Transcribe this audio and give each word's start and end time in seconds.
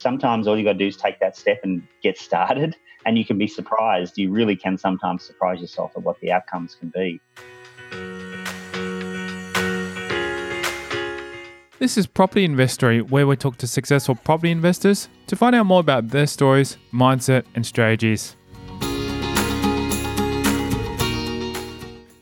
Sometimes 0.00 0.46
all 0.46 0.56
you 0.56 0.62
got 0.62 0.74
to 0.74 0.78
do 0.78 0.86
is 0.86 0.96
take 0.96 1.18
that 1.18 1.36
step 1.36 1.58
and 1.64 1.82
get 2.04 2.16
started, 2.16 2.76
and 3.04 3.18
you 3.18 3.24
can 3.24 3.36
be 3.36 3.48
surprised. 3.48 4.16
You 4.16 4.30
really 4.30 4.54
can 4.54 4.78
sometimes 4.78 5.24
surprise 5.24 5.60
yourself 5.60 5.90
at 5.96 6.04
what 6.04 6.20
the 6.20 6.30
outcomes 6.30 6.76
can 6.76 6.90
be. 6.94 7.20
This 11.80 11.98
is 11.98 12.06
Property 12.06 12.44
Investory, 12.44 13.02
where 13.02 13.26
we 13.26 13.36
talk 13.36 13.56
to 13.58 13.66
successful 13.66 14.14
property 14.14 14.52
investors 14.52 15.08
to 15.26 15.34
find 15.34 15.56
out 15.56 15.66
more 15.66 15.80
about 15.80 16.08
their 16.08 16.26
stories, 16.26 16.76
mindset, 16.92 17.44
and 17.56 17.66
strategies. 17.66 18.36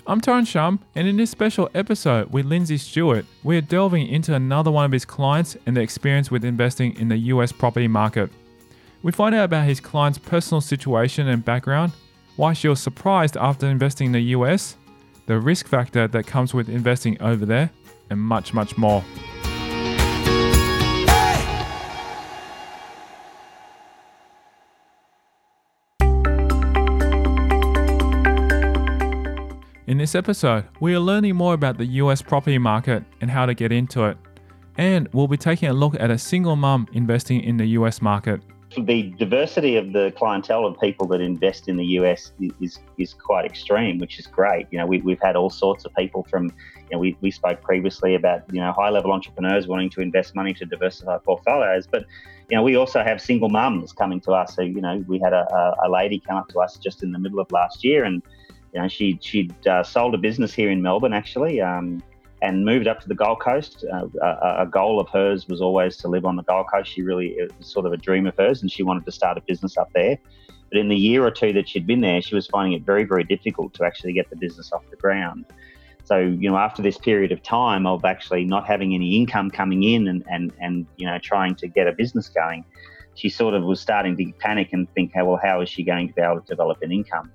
I'm 0.09 0.21
Tyron 0.21 0.47
Shum, 0.47 0.79
and 0.95 1.09
in 1.09 1.17
this 1.17 1.33
special 1.33 1.69
episode 1.75 2.33
with 2.33 2.47
Lindsay 2.47 2.79
Stewart, 2.79 3.27
we 3.43 3.57
are 3.57 3.61
delving 3.61 4.07
into 4.07 4.35
another 4.35 4.71
one 4.71 4.85
of 4.85 4.93
his 4.93 5.05
clients 5.05 5.57
and 5.67 5.77
their 5.77 5.83
experience 5.83 6.31
with 6.31 6.45
investing 6.45 6.95
in 6.97 7.09
the 7.09 7.17
US 7.17 7.51
property 7.51 7.89
market. 7.89 8.31
We 9.03 9.11
find 9.11 9.35
out 9.35 9.47
about 9.47 9.67
his 9.67 9.81
client's 9.81 10.21
personal 10.21 10.61
situation 10.61 11.27
and 11.27 11.45
background, 11.45 11.91
why 12.37 12.53
she 12.53 12.69
was 12.69 12.79
surprised 12.79 13.37
after 13.37 13.67
investing 13.67 14.07
in 14.07 14.13
the 14.13 14.21
US, 14.21 14.77
the 15.27 15.41
risk 15.41 15.67
factor 15.67 16.07
that 16.07 16.25
comes 16.25 16.55
with 16.55 16.69
investing 16.69 17.21
over 17.21 17.45
there, 17.45 17.71
and 18.09 18.21
much, 18.21 18.55
much 18.55 18.79
more. 18.79 19.03
In 29.87 29.99
this 29.99 30.17
episode, 30.17 30.65
we 30.81 30.97
are 30.97 30.99
learning 30.99 31.37
more 31.37 31.55
about 31.55 31.79
the 31.79 31.87
US 32.03 32.21
property 32.21 32.59
market 32.59 33.05
and 33.21 33.31
how 33.31 33.47
to 33.47 33.55
get 33.55 33.71
into 33.71 34.05
it. 34.07 34.19
And 34.77 35.09
we'll 35.13 35.29
be 35.29 35.37
taking 35.37 35.69
a 35.69 35.73
look 35.73 35.95
at 36.01 36.11
a 36.11 36.19
single 36.19 36.57
mum 36.57 36.89
investing 36.93 37.41
in 37.41 37.57
the 37.57 37.67
US 37.79 38.03
market. 38.03 38.41
The 38.77 39.15
diversity 39.17 39.77
of 39.77 39.93
the 39.93 40.13
clientele 40.17 40.67
of 40.67 40.77
people 40.81 41.07
that 41.07 41.21
invest 41.21 41.69
in 41.69 41.77
the 41.77 41.85
US 42.01 42.33
is, 42.61 42.81
is 42.99 43.15
quite 43.15 43.45
extreme, 43.45 43.99
which 43.99 44.19
is 44.19 44.27
great. 44.27 44.67
You 44.73 44.79
know, 44.79 44.87
we, 44.87 45.03
we've 45.03 45.23
had 45.23 45.37
all 45.37 45.51
sorts 45.51 45.85
of 45.85 45.95
people 45.95 46.27
from, 46.29 46.47
you 46.47 46.97
know, 46.97 46.99
we, 46.99 47.17
we 47.21 47.31
spoke 47.31 47.63
previously 47.63 48.17
about, 48.17 48.43
you 48.53 48.61
know, 48.61 48.73
high 48.73 48.91
level 48.91 49.13
entrepreneurs 49.13 49.69
wanting 49.69 49.91
to 49.91 50.01
invest 50.01 50.35
money 50.35 50.53
to 50.55 50.67
diversify 50.67 51.19
portfolios. 51.19 51.87
But, 51.87 52.07
you 52.51 52.57
know, 52.57 52.65
we 52.65 52.75
also 52.75 53.05
have 53.05 53.23
single 53.23 53.51
mums 53.51 53.93
coming 53.93 54.21
to 54.23 54.33
us. 54.33 54.57
So, 54.57 54.63
you 54.63 54.81
know, 54.81 55.05
we 55.07 55.21
had 55.21 55.33
a, 55.33 55.77
a 55.85 55.89
lady 55.89 56.19
come 56.19 56.39
up 56.39 56.49
to 56.49 56.59
us 56.59 56.77
just 56.77 57.05
in 57.05 57.13
the 57.13 57.21
middle 57.21 57.39
of 57.39 57.53
last 57.53 57.85
year 57.85 58.03
and 58.03 58.21
you 58.77 58.83
know, 58.83 58.89
she 58.89 59.19
she'd 59.23 59.67
uh, 59.67 59.83
sold 59.83 60.15
a 60.15 60.19
business 60.19 60.53
here 60.53 60.71
in 60.71 60.83
Melbourne 60.83 61.15
actually, 61.15 61.63
um, 61.63 62.03
and 62.43 62.63
moved 62.63 62.87
up 62.87 63.01
to 63.01 63.09
the 63.09 63.15
Gold 63.15 63.41
Coast. 63.41 63.87
Uh, 63.91 64.07
a, 64.23 64.65
a, 64.65 64.67
goal 64.67 65.01
of 65.01 65.09
hers 65.09 65.49
was 65.49 65.63
always 65.63 65.97
to 65.97 66.09
live 66.09 66.27
on 66.27 66.37
the 66.37 66.43
Gold 66.43 66.67
Coast. 66.71 66.93
She 66.93 67.01
really 67.01 67.29
it 67.29 67.57
was 67.57 67.69
sort 67.69 67.87
of 67.87 67.95
a 67.95 67.97
dream 67.97 68.27
of 68.27 68.37
hers, 68.37 68.61
and 68.61 68.71
she 68.71 68.83
wanted 68.83 69.07
to 69.07 69.13
start 69.13 69.39
a 69.39 69.41
business 69.41 69.79
up 69.79 69.89
there. 69.95 70.19
But 70.71 70.79
in 70.79 70.89
the 70.89 70.97
year 70.97 71.25
or 71.25 71.31
two 71.31 71.55
that 71.55 71.67
she'd 71.71 71.87
been 71.87 72.03
there, 72.03 72.21
she 72.21 72.35
was 72.35 72.49
finding 72.49 72.75
it 72.75 72.83
very 72.83 73.05
very 73.05 73.25
difficult 73.25 73.73
to 73.75 73.85
actually 73.85 74.13
get 74.13 74.29
the 74.29 74.37
business 74.37 74.71
off 74.75 74.83
the 74.91 74.97
ground. 74.97 75.47
So 76.05 76.19
you 76.19 76.51
know, 76.51 76.59
after 76.59 76.83
this 76.83 76.99
period 76.99 77.33
of 77.33 77.43
time 77.43 77.87
of 77.87 78.05
actually 78.05 78.45
not 78.45 78.67
having 78.67 78.95
any 78.95 79.17
income 79.17 79.51
coming 79.51 79.85
in 79.85 80.07
and 80.07 80.23
and 80.31 80.53
and 80.61 80.87
you 80.99 81.07
know 81.07 81.19
trying 81.19 81.55
to 81.57 81.67
get 81.67 81.87
a 81.87 81.93
business 81.93 82.29
going, 82.29 82.63
she 83.15 83.31
sort 83.31 83.55
of 83.55 83.63
was 83.65 83.81
starting 83.81 84.19
to 84.19 84.33
panic 84.39 84.75
and 84.75 84.87
think, 84.93 85.13
hey, 85.15 85.23
well, 85.23 85.41
how 85.43 85.63
is 85.63 85.71
she 85.71 85.83
going 85.83 86.09
to 86.09 86.13
be 86.13 86.21
able 86.21 86.43
to 86.43 86.47
develop 86.47 86.83
an 86.83 86.93
income? 86.93 87.33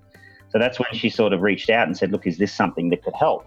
So 0.51 0.59
that's 0.59 0.79
when 0.79 0.93
she 0.93 1.09
sort 1.09 1.33
of 1.33 1.41
reached 1.41 1.69
out 1.69 1.87
and 1.87 1.97
said, 1.97 2.11
"Look, 2.11 2.27
is 2.27 2.37
this 2.37 2.53
something 2.53 2.89
that 2.89 3.03
could 3.03 3.15
help?" 3.15 3.45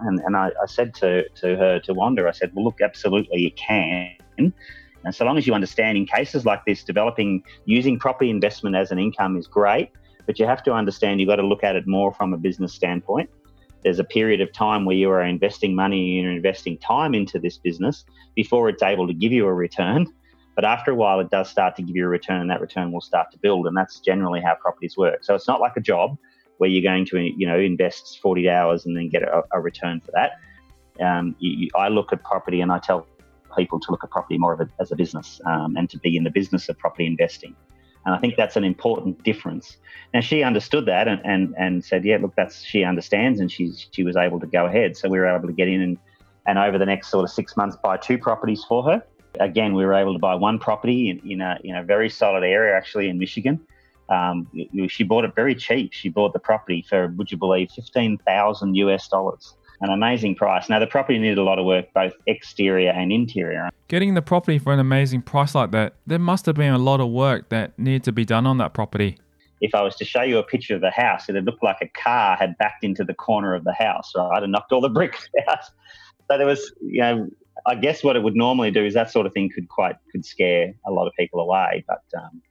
And, 0.00 0.20
and 0.20 0.36
I, 0.36 0.50
I, 0.60 0.66
said 0.66 0.94
to, 0.94 1.28
to 1.28 1.56
her, 1.56 1.78
to 1.80 1.94
Wanda, 1.94 2.26
I 2.26 2.32
said, 2.32 2.52
"Well, 2.54 2.64
look, 2.64 2.80
absolutely, 2.80 3.46
it 3.46 3.56
can." 3.56 4.16
And 4.38 5.14
so 5.14 5.24
long 5.24 5.38
as 5.38 5.46
you 5.46 5.54
understand, 5.54 5.96
in 5.96 6.06
cases 6.06 6.44
like 6.44 6.64
this, 6.64 6.82
developing 6.82 7.44
using 7.64 7.98
property 7.98 8.28
investment 8.28 8.74
as 8.74 8.90
an 8.90 8.98
income 8.98 9.36
is 9.36 9.46
great, 9.46 9.90
but 10.26 10.38
you 10.38 10.46
have 10.46 10.62
to 10.64 10.72
understand 10.72 11.20
you've 11.20 11.28
got 11.28 11.36
to 11.36 11.46
look 11.46 11.62
at 11.62 11.76
it 11.76 11.86
more 11.86 12.12
from 12.12 12.32
a 12.32 12.36
business 12.36 12.72
standpoint. 12.72 13.30
There's 13.84 14.00
a 14.00 14.04
period 14.04 14.40
of 14.40 14.52
time 14.52 14.84
where 14.84 14.96
you 14.96 15.08
are 15.10 15.22
investing 15.22 15.76
money 15.76 16.18
and 16.18 16.26
you're 16.26 16.36
investing 16.36 16.76
time 16.78 17.14
into 17.14 17.38
this 17.38 17.56
business 17.56 18.04
before 18.34 18.68
it's 18.68 18.82
able 18.82 19.06
to 19.06 19.14
give 19.14 19.30
you 19.30 19.46
a 19.46 19.54
return. 19.54 20.08
But 20.56 20.64
after 20.64 20.90
a 20.90 20.94
while, 20.96 21.20
it 21.20 21.30
does 21.30 21.48
start 21.48 21.76
to 21.76 21.82
give 21.82 21.94
you 21.94 22.06
a 22.06 22.08
return, 22.08 22.40
and 22.40 22.50
that 22.50 22.60
return 22.60 22.90
will 22.90 23.02
start 23.02 23.30
to 23.30 23.38
build. 23.38 23.66
And 23.68 23.76
that's 23.76 24.00
generally 24.00 24.40
how 24.40 24.56
properties 24.56 24.96
work. 24.96 25.22
So 25.22 25.34
it's 25.36 25.46
not 25.46 25.60
like 25.60 25.76
a 25.76 25.80
job 25.80 26.16
where 26.58 26.70
you're 26.70 26.82
going 26.82 27.04
to 27.06 27.18
you 27.18 27.46
know 27.46 27.58
invest 27.58 28.20
40 28.20 28.48
hours 28.48 28.86
and 28.86 28.96
then 28.96 29.08
get 29.08 29.22
a, 29.22 29.42
a 29.52 29.60
return 29.60 30.00
for 30.00 30.12
that. 30.12 30.32
Um, 31.04 31.36
you, 31.38 31.50
you, 31.52 31.68
I 31.76 31.88
look 31.88 32.12
at 32.12 32.22
property 32.24 32.60
and 32.60 32.72
I 32.72 32.78
tell 32.78 33.06
people 33.56 33.80
to 33.80 33.90
look 33.90 34.04
at 34.04 34.10
property 34.10 34.38
more 34.38 34.52
of 34.52 34.60
a, 34.60 34.68
as 34.80 34.92
a 34.92 34.96
business 34.96 35.40
um, 35.46 35.76
and 35.76 35.88
to 35.90 35.98
be 35.98 36.16
in 36.16 36.24
the 36.24 36.30
business 36.30 36.68
of 36.68 36.78
property 36.78 37.06
investing. 37.06 37.54
And 38.04 38.14
I 38.14 38.18
think 38.18 38.36
that's 38.36 38.56
an 38.56 38.64
important 38.64 39.22
difference. 39.24 39.78
Now 40.14 40.20
she 40.20 40.42
understood 40.42 40.86
that 40.86 41.08
and, 41.08 41.20
and, 41.24 41.54
and 41.58 41.84
said, 41.84 42.04
yeah, 42.04 42.18
look, 42.18 42.34
that's 42.36 42.62
she 42.62 42.84
understands, 42.84 43.40
and 43.40 43.50
she 43.50 43.72
she 43.90 44.04
was 44.04 44.16
able 44.16 44.38
to 44.40 44.46
go 44.46 44.66
ahead. 44.66 44.96
So 44.96 45.08
we 45.08 45.18
were 45.18 45.26
able 45.26 45.48
to 45.48 45.54
get 45.54 45.68
in 45.68 45.82
and 45.82 45.98
and 46.46 46.58
over 46.58 46.78
the 46.78 46.86
next 46.86 47.08
sort 47.08 47.24
of 47.24 47.30
six 47.30 47.56
months 47.56 47.76
buy 47.82 47.96
two 47.96 48.18
properties 48.18 48.64
for 48.68 48.84
her. 48.84 49.02
Again, 49.40 49.74
we 49.74 49.84
were 49.84 49.92
able 49.92 50.14
to 50.14 50.18
buy 50.18 50.34
one 50.34 50.58
property 50.58 51.10
in, 51.10 51.18
in 51.28 51.40
a 51.40 51.58
in 51.64 51.74
a 51.76 51.82
very 51.82 52.08
solid 52.08 52.44
area 52.44 52.76
actually 52.76 53.08
in 53.08 53.18
Michigan 53.18 53.60
um, 54.08 54.48
she 54.88 55.02
bought 55.04 55.24
it 55.24 55.34
very 55.34 55.54
cheap. 55.54 55.92
She 55.92 56.08
bought 56.08 56.32
the 56.32 56.38
property 56.38 56.84
for, 56.88 57.08
would 57.16 57.30
you 57.30 57.36
believe, 57.36 57.70
fifteen 57.70 58.18
thousand 58.18 58.74
US 58.76 59.08
dollars. 59.08 59.54
An 59.80 59.90
amazing 59.90 60.36
price. 60.36 60.70
Now 60.70 60.78
the 60.78 60.86
property 60.86 61.18
needed 61.18 61.36
a 61.36 61.42
lot 61.42 61.58
of 61.58 61.66
work, 61.66 61.92
both 61.92 62.14
exterior 62.26 62.90
and 62.90 63.12
interior. 63.12 63.68
Getting 63.88 64.14
the 64.14 64.22
property 64.22 64.58
for 64.58 64.72
an 64.72 64.78
amazing 64.78 65.22
price 65.22 65.54
like 65.54 65.70
that, 65.72 65.96
there 66.06 66.18
must 66.18 66.46
have 66.46 66.54
been 66.54 66.72
a 66.72 66.78
lot 66.78 67.00
of 67.00 67.10
work 67.10 67.50
that 67.50 67.78
needed 67.78 68.04
to 68.04 68.12
be 68.12 68.24
done 68.24 68.46
on 68.46 68.56
that 68.58 68.72
property. 68.72 69.18
If 69.60 69.74
I 69.74 69.82
was 69.82 69.94
to 69.96 70.04
show 70.04 70.22
you 70.22 70.38
a 70.38 70.42
picture 70.42 70.74
of 70.74 70.80
the 70.80 70.90
house, 70.90 71.28
it'd 71.28 71.44
look 71.44 71.62
like 71.62 71.78
a 71.82 71.88
car 71.88 72.36
had 72.36 72.56
backed 72.58 72.84
into 72.84 73.04
the 73.04 73.14
corner 73.14 73.54
of 73.54 73.64
the 73.64 73.72
house, 73.72 74.12
right, 74.16 74.42
and 74.42 74.52
knocked 74.52 74.72
all 74.72 74.80
the 74.80 74.88
bricks 74.88 75.28
out. 75.48 75.64
So 76.30 76.38
there 76.38 76.46
was, 76.46 76.72
you 76.80 77.00
know, 77.00 77.28
I 77.66 77.74
guess 77.74 78.04
what 78.04 78.16
it 78.16 78.22
would 78.22 78.36
normally 78.36 78.70
do 78.70 78.84
is 78.84 78.94
that 78.94 79.10
sort 79.10 79.26
of 79.26 79.32
thing 79.32 79.50
could 79.54 79.68
quite 79.68 79.96
could 80.12 80.24
scare 80.24 80.72
a 80.86 80.90
lot 80.90 81.06
of 81.06 81.12
people 81.18 81.40
away. 81.40 81.84
But 81.86 82.02
um, 82.18 82.42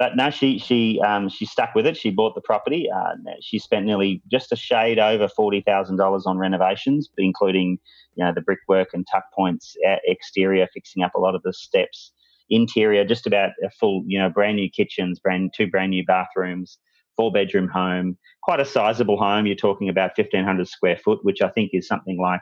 but 0.00 0.16
no, 0.16 0.30
she 0.30 0.58
she 0.58 0.98
um, 1.06 1.28
she 1.28 1.44
stuck 1.44 1.74
with 1.74 1.86
it. 1.86 1.94
She 1.94 2.10
bought 2.10 2.34
the 2.34 2.40
property. 2.40 2.88
Uh, 2.90 3.12
she 3.42 3.58
spent 3.58 3.84
nearly 3.84 4.22
just 4.30 4.50
a 4.50 4.56
shade 4.56 4.98
over 4.98 5.28
forty 5.28 5.60
thousand 5.60 5.98
dollars 5.98 6.24
on 6.26 6.38
renovations, 6.38 7.10
including 7.18 7.78
you 8.14 8.24
know 8.24 8.32
the 8.34 8.40
brickwork 8.40 8.88
and 8.94 9.06
tuck 9.12 9.24
points, 9.36 9.76
exterior, 10.06 10.66
fixing 10.72 11.02
up 11.02 11.14
a 11.14 11.20
lot 11.20 11.34
of 11.34 11.42
the 11.42 11.52
steps, 11.52 12.12
interior, 12.48 13.04
just 13.04 13.26
about 13.26 13.50
a 13.62 13.68
full 13.78 14.02
you 14.06 14.18
know 14.18 14.30
brand 14.30 14.56
new 14.56 14.70
kitchens, 14.70 15.20
brand 15.20 15.52
two 15.54 15.66
brand 15.66 15.90
new 15.90 16.02
bathrooms, 16.06 16.78
four 17.14 17.30
bedroom 17.30 17.68
home, 17.68 18.16
quite 18.42 18.58
a 18.58 18.64
sizable 18.64 19.18
home. 19.18 19.44
You're 19.44 19.54
talking 19.54 19.90
about 19.90 20.16
fifteen 20.16 20.44
hundred 20.44 20.66
square 20.66 20.96
foot, 20.96 21.18
which 21.24 21.42
I 21.42 21.50
think 21.50 21.72
is 21.74 21.86
something 21.86 22.18
like 22.18 22.40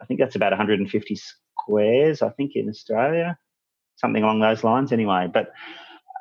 I 0.00 0.04
think 0.04 0.18
that's 0.18 0.34
about 0.34 0.50
150 0.50 1.14
squares. 1.14 2.22
I 2.22 2.30
think 2.30 2.56
in 2.56 2.68
Australia, 2.68 3.38
something 3.94 4.24
along 4.24 4.40
those 4.40 4.64
lines. 4.64 4.90
Anyway, 4.90 5.28
but 5.32 5.52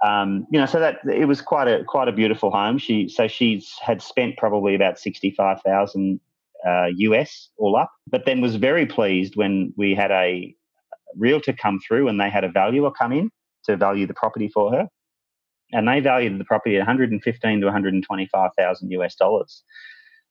um, 0.05 0.47
you 0.51 0.59
know, 0.59 0.65
so 0.65 0.79
that 0.79 0.99
it 1.05 1.25
was 1.25 1.41
quite 1.41 1.67
a 1.67 1.83
quite 1.83 2.07
a 2.07 2.11
beautiful 2.11 2.49
home. 2.49 2.77
She 2.77 3.07
so 3.07 3.27
she's 3.27 3.73
had 3.81 4.01
spent 4.01 4.37
probably 4.37 4.73
about 4.73 4.97
sixty 4.97 5.31
five 5.31 5.61
thousand 5.61 6.19
uh, 6.67 6.87
US 6.97 7.49
all 7.57 7.75
up, 7.75 7.91
but 8.07 8.25
then 8.25 8.41
was 8.41 8.55
very 8.55 8.85
pleased 8.85 9.35
when 9.35 9.73
we 9.77 9.93
had 9.93 10.11
a 10.11 10.55
realtor 11.17 11.53
come 11.53 11.79
through 11.85 12.07
and 12.07 12.19
they 12.19 12.29
had 12.29 12.43
a 12.43 12.49
valuer 12.49 12.89
come 12.91 13.11
in 13.11 13.29
to 13.65 13.77
value 13.77 14.07
the 14.07 14.13
property 14.13 14.49
for 14.49 14.71
her, 14.71 14.87
and 15.71 15.87
they 15.87 15.99
valued 15.99 16.39
the 16.39 16.45
property 16.45 16.77
at 16.77 16.79
one 16.79 16.87
hundred 16.87 17.11
and 17.11 17.21
fifteen 17.21 17.59
to 17.59 17.67
one 17.67 17.73
hundred 17.73 17.93
and 17.93 18.03
twenty 18.03 18.27
five 18.31 18.49
thousand 18.57 18.89
US 18.91 19.15
dollars, 19.15 19.63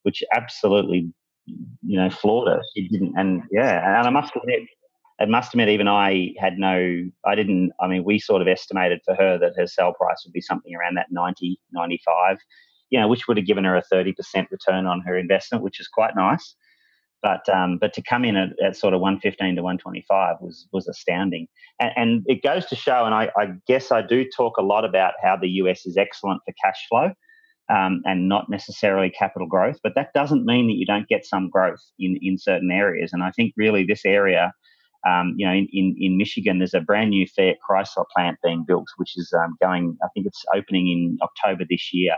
which 0.02 0.24
absolutely 0.34 1.12
you 1.46 1.96
know 1.96 2.10
floored 2.10 2.48
her. 2.48 2.60
She 2.74 2.88
didn't, 2.88 3.14
and 3.16 3.42
yeah, 3.52 3.98
and 3.98 4.06
I 4.08 4.10
must 4.10 4.34
admit 4.34 4.62
it 5.20 5.28
must 5.28 5.52
admit, 5.52 5.68
even 5.68 5.86
I 5.86 6.32
had 6.38 6.58
no, 6.58 7.04
I 7.26 7.34
didn't, 7.34 7.72
I 7.78 7.86
mean, 7.86 8.04
we 8.04 8.18
sort 8.18 8.40
of 8.40 8.48
estimated 8.48 9.00
for 9.04 9.14
her 9.14 9.38
that 9.38 9.52
her 9.56 9.66
sell 9.66 9.92
price 9.92 10.22
would 10.24 10.32
be 10.32 10.40
something 10.40 10.74
around 10.74 10.96
that 10.96 11.08
90, 11.10 11.60
95, 11.72 12.38
you 12.88 12.98
know, 12.98 13.06
which 13.06 13.28
would 13.28 13.36
have 13.36 13.46
given 13.46 13.64
her 13.64 13.76
a 13.76 13.84
30% 13.92 14.14
return 14.50 14.86
on 14.86 15.02
her 15.02 15.18
investment, 15.18 15.62
which 15.62 15.78
is 15.78 15.88
quite 15.88 16.16
nice. 16.16 16.54
But 17.22 17.46
um, 17.50 17.76
but 17.78 17.92
to 17.92 18.02
come 18.02 18.24
in 18.24 18.34
at, 18.34 18.48
at, 18.64 18.76
sort 18.76 18.94
of 18.94 19.00
115 19.02 19.56
to 19.56 19.62
125 19.62 20.36
was 20.40 20.66
was 20.72 20.88
astounding, 20.88 21.48
and, 21.78 21.92
and 21.94 22.22
it 22.26 22.42
goes 22.42 22.64
to 22.64 22.74
show. 22.74 23.04
And 23.04 23.14
I, 23.14 23.30
I, 23.36 23.52
guess 23.66 23.92
I 23.92 24.00
do 24.00 24.24
talk 24.34 24.56
a 24.56 24.62
lot 24.62 24.86
about 24.86 25.12
how 25.22 25.36
the 25.36 25.50
US 25.60 25.84
is 25.84 25.98
excellent 25.98 26.40
for 26.46 26.54
cash 26.64 26.86
flow, 26.88 27.12
um, 27.68 28.00
and 28.06 28.26
not 28.26 28.48
necessarily 28.48 29.10
capital 29.10 29.46
growth. 29.46 29.80
But 29.82 29.96
that 29.96 30.14
doesn't 30.14 30.46
mean 30.46 30.68
that 30.68 30.76
you 30.76 30.86
don't 30.86 31.08
get 31.08 31.26
some 31.26 31.50
growth 31.50 31.82
in 31.98 32.18
in 32.22 32.38
certain 32.38 32.70
areas. 32.70 33.12
And 33.12 33.22
I 33.22 33.32
think 33.32 33.52
really 33.54 33.84
this 33.84 34.06
area 34.06 34.54
um, 35.08 35.34
you 35.36 35.46
know, 35.46 35.52
in, 35.52 35.66
in, 35.72 35.96
in, 35.98 36.16
Michigan, 36.18 36.58
there's 36.58 36.74
a 36.74 36.80
brand 36.80 37.10
new 37.10 37.26
Fiat 37.26 37.56
Chrysler 37.68 38.04
plant 38.14 38.38
being 38.44 38.64
built, 38.66 38.86
which 38.96 39.16
is 39.16 39.32
um, 39.32 39.56
going, 39.60 39.96
I 40.02 40.08
think 40.14 40.26
it's 40.26 40.44
opening 40.54 40.88
in 40.88 41.18
October 41.22 41.64
this 41.68 41.90
year. 41.92 42.16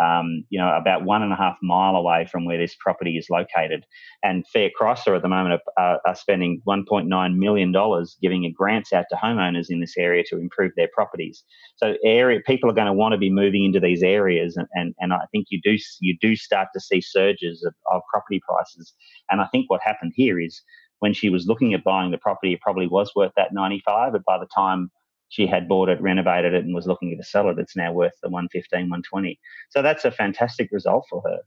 um, 0.00 0.44
you 0.48 0.58
know, 0.58 0.74
about 0.74 1.04
one 1.04 1.22
and 1.22 1.32
a 1.32 1.36
half 1.36 1.58
mile 1.62 1.94
away 1.94 2.26
from 2.30 2.44
where 2.46 2.56
this 2.56 2.74
property 2.80 3.18
is 3.18 3.28
located. 3.28 3.84
And 4.22 4.46
Fiat 4.48 4.72
Chrysler 4.80 5.16
at 5.16 5.22
the 5.22 5.28
moment 5.28 5.60
are, 5.76 6.00
are 6.06 6.14
spending 6.14 6.62
$1.9 6.66 7.36
million 7.36 7.74
giving 8.22 8.54
grants 8.56 8.92
out 8.92 9.04
to 9.10 9.16
homeowners 9.16 9.66
in 9.68 9.80
this 9.80 9.94
area 9.98 10.24
to 10.28 10.38
improve 10.38 10.72
their 10.76 10.88
properties. 10.94 11.44
So 11.76 11.94
area 12.04 12.40
people 12.46 12.70
are 12.70 12.74
going 12.74 12.86
to 12.86 12.92
want 12.94 13.12
to 13.12 13.18
be 13.18 13.30
moving 13.30 13.64
into 13.64 13.80
these 13.80 14.02
areas, 14.02 14.56
and, 14.56 14.68
and, 14.72 14.94
and 15.00 15.12
I 15.12 15.26
think 15.32 15.46
you 15.50 15.60
do 15.62 15.76
you 16.00 16.16
do 16.20 16.34
start 16.34 16.68
to 16.74 16.80
see 16.80 17.00
surges 17.00 17.64
of, 17.66 17.74
of 17.92 18.02
property 18.10 18.40
prices. 18.48 18.94
And 19.30 19.40
I 19.40 19.46
think 19.52 19.68
what 19.68 19.80
happened 19.82 20.12
here 20.14 20.40
is 20.40 20.62
when 21.00 21.12
she 21.12 21.28
was 21.28 21.46
looking 21.46 21.74
at 21.74 21.82
buying 21.82 22.10
the 22.10 22.18
property, 22.18 22.52
it 22.52 22.60
probably 22.60 22.86
was 22.86 23.10
worth 23.16 23.32
that 23.36 23.52
95, 23.52 24.12
but 24.12 24.24
by 24.24 24.38
the 24.38 24.46
time 24.54 24.90
she 25.28 25.46
had 25.46 25.68
bought 25.68 25.88
it, 25.88 26.00
renovated 26.00 26.54
it, 26.54 26.64
and 26.64 26.74
was 26.74 26.86
looking 26.86 27.16
to 27.16 27.22
sell 27.22 27.48
it. 27.48 27.58
It's 27.58 27.76
now 27.76 27.92
worth 27.92 28.12
the 28.22 28.28
115, 28.28 28.80
120. 28.80 29.38
So 29.70 29.82
that's 29.82 30.04
a 30.04 30.10
fantastic 30.10 30.70
result 30.72 31.06
for 31.08 31.22
her. 31.22 31.38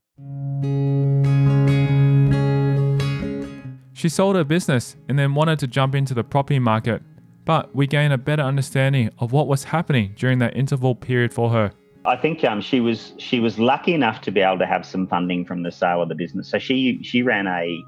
She 3.93 4.09
sold 4.09 4.35
her 4.35 4.43
business 4.43 4.95
and 5.07 5.17
then 5.17 5.35
wanted 5.35 5.59
to 5.59 5.67
jump 5.67 5.95
into 5.95 6.13
the 6.13 6.23
property 6.23 6.59
market, 6.59 7.01
but 7.45 7.73
we 7.75 7.87
gained 7.87 8.13
a 8.13 8.17
better 8.17 8.43
understanding 8.43 9.09
of 9.19 9.31
what 9.31 9.47
was 9.47 9.65
happening 9.65 10.13
during 10.15 10.39
that 10.39 10.57
interval 10.57 10.95
period 10.95 11.33
for 11.33 11.49
her. 11.49 11.71
I 12.05 12.17
think 12.17 12.43
um, 12.43 12.59
she 12.59 12.81
was 12.81 13.13
she 13.17 13.39
was 13.39 13.59
lucky 13.59 13.93
enough 13.93 14.19
to 14.21 14.31
be 14.31 14.41
able 14.41 14.59
to 14.59 14.65
have 14.65 14.85
some 14.85 15.07
funding 15.07 15.45
from 15.45 15.63
the 15.63 15.71
sale 15.71 16.01
of 16.01 16.09
the 16.09 16.15
business. 16.15 16.49
So 16.49 16.59
she 16.59 17.01
she 17.01 17.21
ran 17.21 17.47
a 17.47 17.81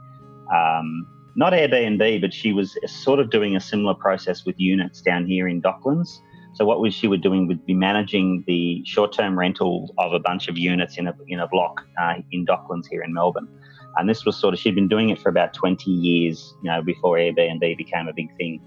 um, 0.55 1.05
not 1.35 1.53
Airbnb, 1.53 2.21
but 2.21 2.33
she 2.33 2.53
was 2.53 2.77
sort 2.87 3.19
of 3.19 3.29
doing 3.29 3.55
a 3.55 3.59
similar 3.59 3.93
process 3.93 4.45
with 4.45 4.55
units 4.57 5.01
down 5.01 5.25
here 5.25 5.47
in 5.47 5.61
Docklands. 5.61 6.19
So 6.53 6.63
what 6.63 6.79
was 6.79 6.93
she 6.93 7.09
would 7.09 7.21
doing 7.21 7.47
would 7.47 7.65
be 7.65 7.73
managing 7.73 8.45
the 8.47 8.81
short-term 8.85 9.37
rental 9.37 9.93
of 9.97 10.13
a 10.13 10.19
bunch 10.19 10.47
of 10.47 10.57
units 10.57 10.97
in 10.97 11.07
a 11.07 11.13
in 11.27 11.41
a 11.41 11.47
block 11.47 11.81
uh, 12.01 12.15
in 12.31 12.45
Docklands 12.45 12.87
here 12.89 13.03
in 13.03 13.13
Melbourne. 13.13 13.49
And 13.97 14.09
this 14.09 14.25
was 14.25 14.37
sort 14.37 14.53
of 14.53 14.59
she'd 14.59 14.75
been 14.75 14.87
doing 14.87 15.09
it 15.09 15.19
for 15.19 15.27
about 15.27 15.53
20 15.53 15.91
years, 15.91 16.53
you 16.63 16.71
know, 16.71 16.81
before 16.81 17.17
Airbnb 17.17 17.77
became 17.77 18.07
a 18.07 18.13
big 18.13 18.35
thing. 18.37 18.61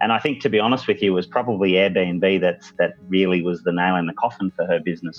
And 0.00 0.12
I 0.12 0.18
think, 0.18 0.40
to 0.42 0.48
be 0.48 0.58
honest 0.58 0.86
with 0.88 1.02
you, 1.02 1.12
it 1.12 1.14
was 1.14 1.26
probably 1.26 1.72
Airbnb 1.72 2.40
that 2.40 2.62
that 2.78 2.94
really 3.08 3.42
was 3.42 3.62
the 3.62 3.72
nail 3.72 3.96
in 3.96 4.06
the 4.06 4.14
coffin 4.14 4.52
for 4.54 4.64
her 4.66 4.78
business. 4.78 5.18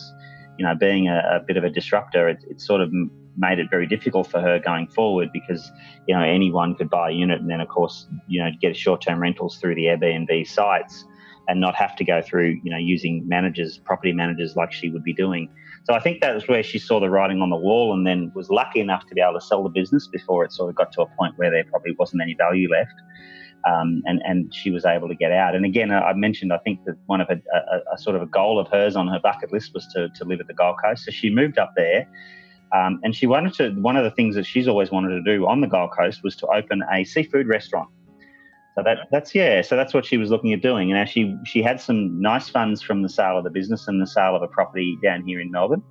You 0.58 0.66
know, 0.66 0.76
being 0.76 1.10
a, 1.10 1.18
a 1.30 1.40
bit 1.46 1.58
of 1.58 1.66
a 1.66 1.70
disruptor, 1.70 2.30
it, 2.30 2.44
it 2.50 2.62
sort 2.62 2.80
of 2.80 2.92
made 3.38 3.60
it 3.60 3.70
very 3.70 3.88
difficult 3.88 4.28
for 4.30 4.40
her 4.40 4.60
going 4.60 4.88
forward 4.88 5.30
because 5.34 5.72
you 6.08 6.16
know 6.16 6.24
anyone 6.24 6.76
could 6.76 6.90
buy 6.90 7.10
a 7.10 7.14
unit 7.14 7.42
and 7.42 7.50
then 7.50 7.62
of 7.62 7.68
course 7.68 8.08
you 8.28 8.44
know 8.44 8.50
get 8.62 8.76
short-term 8.76 9.20
rentals 9.20 9.58
through 9.58 9.76
the 9.76 9.86
Airbnb 9.86 10.48
sites 10.48 11.06
and 11.48 11.60
not 11.60 11.76
have 11.76 11.96
to 11.96 12.06
go 12.06 12.22
through 12.22 12.60
you 12.64 12.72
know 12.72 12.78
using 12.78 13.28
managers 13.28 13.78
property 13.78 14.14
managers 14.14 14.56
like 14.56 14.72
she 14.72 14.90
would 14.90 15.04
be 15.04 15.14
doing 15.14 15.50
so 15.86 15.94
I 15.94 16.00
think 16.00 16.22
that 16.22 16.34
was 16.34 16.48
where 16.48 16.64
she 16.64 16.80
saw 16.80 17.00
the 17.00 17.10
writing 17.10 17.42
on 17.42 17.50
the 17.50 17.58
wall 17.58 17.94
and 17.94 18.08
then 18.08 18.32
was 18.36 18.50
lucky 18.50 18.80
enough 18.80 19.06
to 19.08 19.16
be 19.16 19.22
able 19.22 19.40
to 19.40 19.46
sell 19.46 19.64
the 19.64 19.70
business 19.70 20.08
before 20.08 20.46
it 20.46 20.54
sort 20.54 20.70
of 20.70 20.76
got 20.76 20.92
to 20.94 21.02
a 21.02 21.08
point 21.18 21.34
where 21.38 21.52
there 21.52 21.66
probably 21.66 21.94
wasn't 21.98 22.22
any 22.22 22.36
value 22.36 22.70
left 22.70 22.94
um, 23.66 24.02
and 24.06 24.22
and 24.26 24.54
she 24.54 24.72
was 24.72 24.86
able 24.86 25.08
to 25.08 25.16
get 25.16 25.32
out. 25.32 25.56
And 25.56 25.66
again, 25.66 25.92
I 25.92 26.14
mentioned 26.14 26.52
I 26.52 26.58
think 26.60 26.84
that 26.86 26.96
one 27.06 27.22
of 27.22 27.30
a, 27.30 27.36
a, 27.56 27.94
a, 27.94 27.98
sort 27.98 28.16
of 28.16 28.22
a 28.22 28.26
goal 28.26 28.60
of 28.60 28.68
hers 28.68 28.96
on 28.96 29.08
her 29.08 29.20
bucket 29.20 29.52
list 29.52 29.74
was 29.74 29.88
to 29.94 30.10
to 30.10 30.26
live 30.26 30.40
at 30.40 30.48
the 30.48 30.54
Gold 30.54 30.76
Coast. 30.84 31.06
So 31.06 31.12
she 31.12 31.30
moved 31.30 31.58
up 31.58 31.74
there, 31.76 32.08
um, 32.74 33.00
and 33.04 33.16
she 33.16 33.28
wanted 33.28 33.54
to, 33.56 33.70
one 33.82 33.96
of 33.96 34.04
the 34.04 34.12
things 34.12 34.36
that 34.36 34.46
she's 34.46 34.68
always 34.68 34.92
wanted 34.92 35.10
to 35.10 35.22
do 35.22 35.48
on 35.48 35.62
the 35.62 35.68
Gold 35.68 35.92
Coast 35.96 36.22
was 36.24 36.36
to 36.38 36.48
open 36.48 36.82
a 36.92 37.04
seafood 37.04 37.48
restaurant. 37.48 37.90
So 38.76 38.82
that, 38.84 39.08
that's 39.12 39.36
yeah. 39.36 39.62
So 39.62 39.76
that's 39.76 39.94
what 39.94 40.04
she 40.04 40.18
was 40.18 40.32
looking 40.32 40.52
at 40.54 40.64
doing. 40.64 40.92
And 40.92 41.08
she 41.08 41.36
she 41.46 41.62
had 41.62 41.80
some 41.80 42.20
nice 42.20 42.50
funds 42.50 42.82
from 42.82 43.04
the 43.04 43.10
sale 43.10 43.38
of 43.38 43.44
the 43.44 43.52
business 43.52 43.88
and 43.88 44.02
the 44.02 44.08
sale 44.08 44.36
of 44.36 44.42
a 44.42 44.48
property 44.48 44.98
down 45.04 45.24
here 45.24 45.40
in 45.40 45.52
Melbourne. 45.52 45.84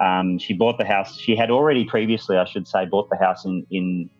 Um, 0.00 0.38
she 0.38 0.54
bought 0.54 0.78
the 0.78 0.84
house. 0.84 1.16
She 1.16 1.36
had 1.36 1.50
already 1.50 1.84
previously, 1.84 2.36
I 2.36 2.44
should 2.44 2.66
say, 2.66 2.86
bought 2.86 3.08
the 3.08 3.16
house 3.16 3.44
in 3.44 3.64
in 3.70 4.10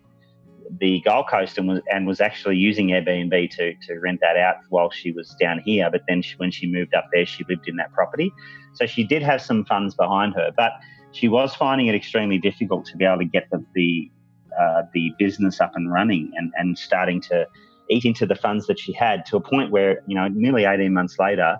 the 0.81 1.01
Gold 1.01 1.27
Coast 1.29 1.59
and 1.59 1.67
was 1.67 1.81
and 1.91 2.07
was 2.07 2.21
actually 2.21 2.57
using 2.57 2.89
Airbnb 2.89 3.51
to 3.57 3.75
to 3.89 3.99
rent 3.99 4.21
that 4.21 4.37
out 4.37 4.57
while 4.69 4.91
she 4.93 5.11
was 5.11 5.35
down 5.41 5.61
here. 5.65 5.91
But 5.91 6.03
then 6.07 6.23
she, 6.23 6.37
when 6.37 6.53
she 6.53 6.69
moved 6.69 6.95
up 6.95 7.07
there, 7.13 7.27
she 7.27 7.45
lived 7.49 7.67
in 7.67 7.75
that 7.77 7.93
property. 7.93 8.33
So 8.75 8.87
she 8.87 9.03
did 9.03 9.23
have 9.23 9.43
some 9.43 9.65
funds 9.65 9.97
behind 9.97 10.35
her, 10.35 10.53
but 10.57 10.71
she 11.19 11.29
was 11.29 11.55
finding 11.55 11.87
it 11.87 11.95
extremely 11.95 12.39
difficult 12.39 12.85
to 12.87 12.97
be 12.97 13.05
able 13.05 13.19
to 13.19 13.25
get 13.25 13.49
the 13.51 13.65
the, 13.75 14.11
uh, 14.59 14.83
the 14.95 15.13
business 15.19 15.61
up 15.61 15.73
and 15.75 15.93
running 15.93 16.31
and, 16.37 16.53
and 16.57 16.79
starting 16.79 17.21
to 17.23 17.47
eat 17.91 18.05
into 18.05 18.27
the 18.27 18.35
funds 18.35 18.67
that 18.67 18.79
she 18.79 18.93
had 18.93 19.25
to 19.27 19.37
a 19.37 19.41
point 19.41 19.71
where 19.71 20.03
you 20.07 20.15
know 20.15 20.29
nearly 20.29 20.65
18 20.65 20.93
months 20.93 21.19
later 21.19 21.57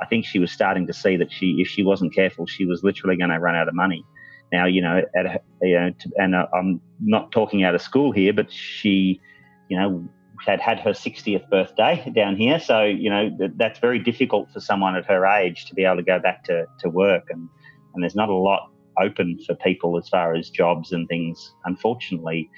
i 0.00 0.06
think 0.06 0.24
she 0.24 0.38
was 0.38 0.52
starting 0.52 0.86
to 0.86 0.92
see 0.92 1.16
that 1.16 1.30
she 1.32 1.56
if 1.58 1.68
she 1.68 1.82
wasn't 1.82 2.14
careful 2.14 2.46
she 2.46 2.64
was 2.64 2.82
literally 2.82 3.16
going 3.16 3.30
to 3.30 3.38
run 3.38 3.54
out 3.54 3.68
of 3.68 3.74
money. 3.74 4.04
Now 4.52 4.66
you 4.66 4.82
know 4.82 5.02
at 5.16 5.42
you 5.62 5.78
know 5.80 5.90
and 6.16 6.34
uh, 6.34 6.46
i'm 6.54 6.80
not 7.00 7.32
talking 7.32 7.64
out 7.64 7.74
of 7.74 7.82
school 7.82 8.12
here 8.12 8.32
but 8.32 8.52
she 8.52 9.20
you 9.68 9.76
know 9.78 10.08
had 10.44 10.60
had 10.60 10.78
her 10.80 10.90
60th 10.90 11.48
birthday 11.48 12.12
down 12.14 12.36
here. 12.36 12.60
So 12.60 12.84
you 12.84 13.08
know 13.08 13.30
that's 13.56 13.78
very 13.78 13.98
difficult 13.98 14.50
for 14.52 14.60
someone 14.60 14.94
at 14.94 15.06
her 15.06 15.24
age 15.24 15.64
to 15.66 15.74
be 15.74 15.84
able 15.84 15.96
to 15.96 16.02
go 16.02 16.18
back 16.18 16.44
to, 16.44 16.66
to 16.80 16.90
work 16.90 17.24
and 17.30 17.48
and 17.94 18.02
there's 18.02 18.14
not 18.14 18.28
a 18.28 18.34
lot 18.34 18.70
open 19.00 19.38
for 19.46 19.54
people 19.56 19.96
as 19.98 20.08
far 20.08 20.34
as 20.34 20.50
jobs 20.50 20.92
and 20.92 21.08
things. 21.08 21.54
Unfortunately, 21.64 22.50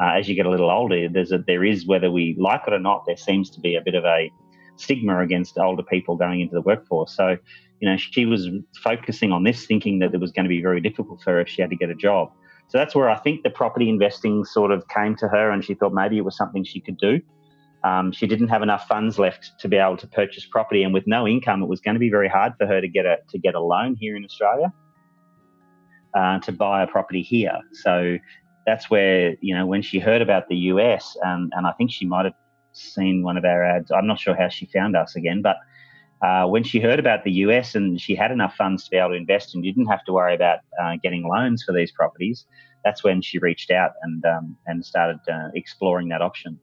uh, 0.00 0.12
as 0.12 0.28
you 0.28 0.34
get 0.34 0.46
a 0.46 0.50
little 0.50 0.70
older, 0.70 1.08
there's 1.08 1.32
a 1.32 1.38
there 1.38 1.64
is 1.64 1.86
whether 1.86 2.10
we 2.10 2.34
like 2.38 2.62
it 2.66 2.72
or 2.72 2.78
not, 2.78 3.04
there 3.06 3.16
seems 3.16 3.50
to 3.50 3.60
be 3.60 3.76
a 3.76 3.80
bit 3.80 3.94
of 3.94 4.04
a 4.04 4.30
stigma 4.76 5.20
against 5.20 5.58
older 5.58 5.82
people 5.82 6.16
going 6.16 6.40
into 6.40 6.54
the 6.54 6.62
workforce. 6.62 7.14
So, 7.14 7.36
you 7.80 7.88
know, 7.88 7.96
she 7.96 8.24
was 8.24 8.48
focusing 8.82 9.32
on 9.32 9.44
this, 9.44 9.66
thinking 9.66 9.98
that 9.98 10.14
it 10.14 10.20
was 10.20 10.32
going 10.32 10.44
to 10.44 10.48
be 10.48 10.62
very 10.62 10.80
difficult 10.80 11.22
for 11.22 11.32
her 11.32 11.40
if 11.40 11.48
she 11.48 11.60
had 11.60 11.70
to 11.70 11.76
get 11.76 11.90
a 11.90 11.94
job. 11.94 12.32
So 12.68 12.78
that's 12.78 12.94
where 12.94 13.10
I 13.10 13.18
think 13.18 13.42
the 13.42 13.50
property 13.50 13.88
investing 13.88 14.44
sort 14.44 14.70
of 14.70 14.88
came 14.88 15.14
to 15.16 15.28
her, 15.28 15.50
and 15.50 15.64
she 15.64 15.74
thought 15.74 15.92
maybe 15.92 16.16
it 16.16 16.24
was 16.24 16.36
something 16.36 16.64
she 16.64 16.80
could 16.80 16.96
do. 16.96 17.20
Um, 17.84 18.12
she 18.12 18.26
didn't 18.26 18.48
have 18.48 18.62
enough 18.62 18.86
funds 18.86 19.18
left 19.18 19.52
to 19.58 19.68
be 19.68 19.76
able 19.76 19.96
to 19.98 20.06
purchase 20.06 20.46
property, 20.46 20.84
and 20.84 20.94
with 20.94 21.06
no 21.06 21.28
income, 21.28 21.62
it 21.62 21.68
was 21.68 21.80
going 21.80 21.94
to 21.94 22.00
be 22.00 22.10
very 22.10 22.28
hard 22.28 22.54
for 22.56 22.66
her 22.66 22.80
to 22.80 22.88
get 22.88 23.04
a 23.04 23.18
to 23.28 23.38
get 23.38 23.54
a 23.54 23.60
loan 23.60 23.96
here 23.98 24.16
in 24.16 24.24
Australia 24.24 24.72
uh, 26.14 26.38
to 26.40 26.52
buy 26.52 26.82
a 26.82 26.86
property 26.86 27.22
here. 27.22 27.58
So 27.72 28.18
that's 28.66 28.90
where, 28.90 29.36
you 29.40 29.54
know, 29.54 29.66
when 29.66 29.82
she 29.82 29.98
heard 29.98 30.22
about 30.22 30.48
the 30.48 30.56
US, 30.56 31.16
um, 31.24 31.50
and 31.52 31.66
I 31.66 31.72
think 31.72 31.90
she 31.90 32.06
might 32.06 32.24
have 32.24 32.34
seen 32.72 33.22
one 33.22 33.36
of 33.36 33.44
our 33.44 33.64
ads, 33.64 33.90
I'm 33.90 34.06
not 34.06 34.20
sure 34.20 34.34
how 34.34 34.48
she 34.48 34.66
found 34.66 34.96
us 34.96 35.16
again, 35.16 35.42
but 35.42 35.56
uh, 36.22 36.46
when 36.46 36.62
she 36.62 36.80
heard 36.80 37.00
about 37.00 37.24
the 37.24 37.32
US 37.32 37.74
and 37.74 38.00
she 38.00 38.14
had 38.14 38.30
enough 38.30 38.54
funds 38.54 38.84
to 38.84 38.90
be 38.90 38.96
able 38.96 39.10
to 39.10 39.16
invest 39.16 39.54
and 39.54 39.64
you 39.64 39.72
didn't 39.72 39.88
have 39.88 40.04
to 40.04 40.12
worry 40.12 40.34
about 40.34 40.60
uh, 40.80 40.94
getting 41.02 41.26
loans 41.26 41.64
for 41.64 41.72
these 41.72 41.90
properties, 41.90 42.46
that's 42.84 43.02
when 43.02 43.20
she 43.20 43.38
reached 43.38 43.70
out 43.70 43.92
and, 44.02 44.24
um, 44.24 44.56
and 44.66 44.84
started 44.84 45.18
uh, 45.30 45.48
exploring 45.54 46.08
that 46.08 46.22
option. 46.22 46.58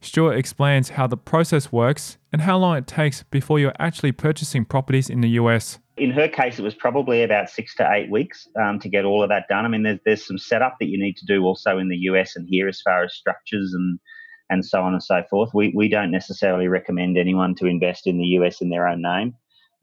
Stewart 0.00 0.36
explains 0.36 0.90
how 0.90 1.06
the 1.06 1.16
process 1.16 1.72
works 1.72 2.18
and 2.32 2.42
how 2.42 2.58
long 2.58 2.76
it 2.76 2.86
takes 2.86 3.22
before 3.24 3.58
you're 3.58 3.72
actually 3.78 4.12
purchasing 4.12 4.64
properties 4.64 5.08
in 5.08 5.20
the 5.20 5.30
US. 5.30 5.78
In 5.96 6.10
her 6.10 6.28
case, 6.28 6.58
it 6.58 6.62
was 6.62 6.74
probably 6.74 7.22
about 7.22 7.48
six 7.48 7.74
to 7.76 7.88
eight 7.92 8.10
weeks 8.10 8.48
um, 8.60 8.80
to 8.80 8.88
get 8.88 9.04
all 9.04 9.22
of 9.22 9.28
that 9.28 9.46
done. 9.48 9.64
I 9.64 9.68
mean, 9.68 9.84
there's, 9.84 10.00
there's 10.04 10.26
some 10.26 10.38
setup 10.38 10.76
that 10.80 10.88
you 10.88 10.98
need 10.98 11.16
to 11.18 11.26
do 11.26 11.44
also 11.44 11.78
in 11.78 11.88
the 11.88 11.96
US 12.10 12.34
and 12.34 12.48
here 12.48 12.68
as 12.68 12.80
far 12.80 13.04
as 13.04 13.14
structures 13.14 13.72
and 13.74 13.98
and 14.50 14.64
so 14.64 14.82
on 14.82 14.92
and 14.92 15.02
so 15.02 15.22
forth. 15.30 15.50
We, 15.54 15.72
we 15.74 15.88
don't 15.88 16.10
necessarily 16.10 16.68
recommend 16.68 17.16
anyone 17.16 17.54
to 17.56 17.66
invest 17.66 18.06
in 18.06 18.18
the 18.18 18.26
US 18.38 18.60
in 18.60 18.68
their 18.68 18.86
own 18.86 19.00
name. 19.00 19.34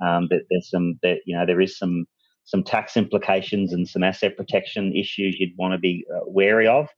Um, 0.05 0.27
but 0.29 0.39
there's 0.49 0.69
some, 0.69 0.99
that 1.03 1.19
you 1.25 1.35
know, 1.35 1.45
there 1.45 1.61
is 1.61 1.77
some 1.77 2.05
some 2.45 2.63
tax 2.63 2.97
implications 2.97 3.71
and 3.71 3.87
some 3.87 4.03
asset 4.03 4.35
protection 4.35 4.93
issues 4.95 5.37
you'd 5.39 5.55
want 5.57 5.73
to 5.73 5.77
be 5.77 6.03
uh, 6.13 6.21
wary 6.25 6.67
of. 6.67 6.89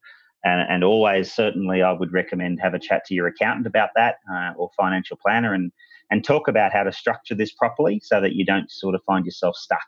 And, 0.42 0.60
and, 0.70 0.84
always, 0.84 1.32
certainly, 1.32 1.82
I 1.82 1.92
would 1.92 2.12
recommend 2.12 2.60
have 2.60 2.74
a 2.74 2.78
chat 2.78 3.04
to 3.06 3.14
your 3.14 3.28
accountant 3.28 3.66
about 3.66 3.90
that 3.94 4.16
uh, 4.30 4.52
or 4.56 4.70
financial 4.76 5.18
planner 5.24 5.54
and 5.54 5.70
and 6.10 6.24
talk 6.24 6.48
about 6.48 6.72
how 6.72 6.82
to 6.82 6.92
structure 6.92 7.34
this 7.34 7.52
properly 7.52 8.00
so 8.02 8.20
that 8.20 8.34
you 8.34 8.44
don't 8.44 8.70
sort 8.70 8.94
of 8.94 9.00
find 9.06 9.24
yourself 9.24 9.56
stuck 9.56 9.86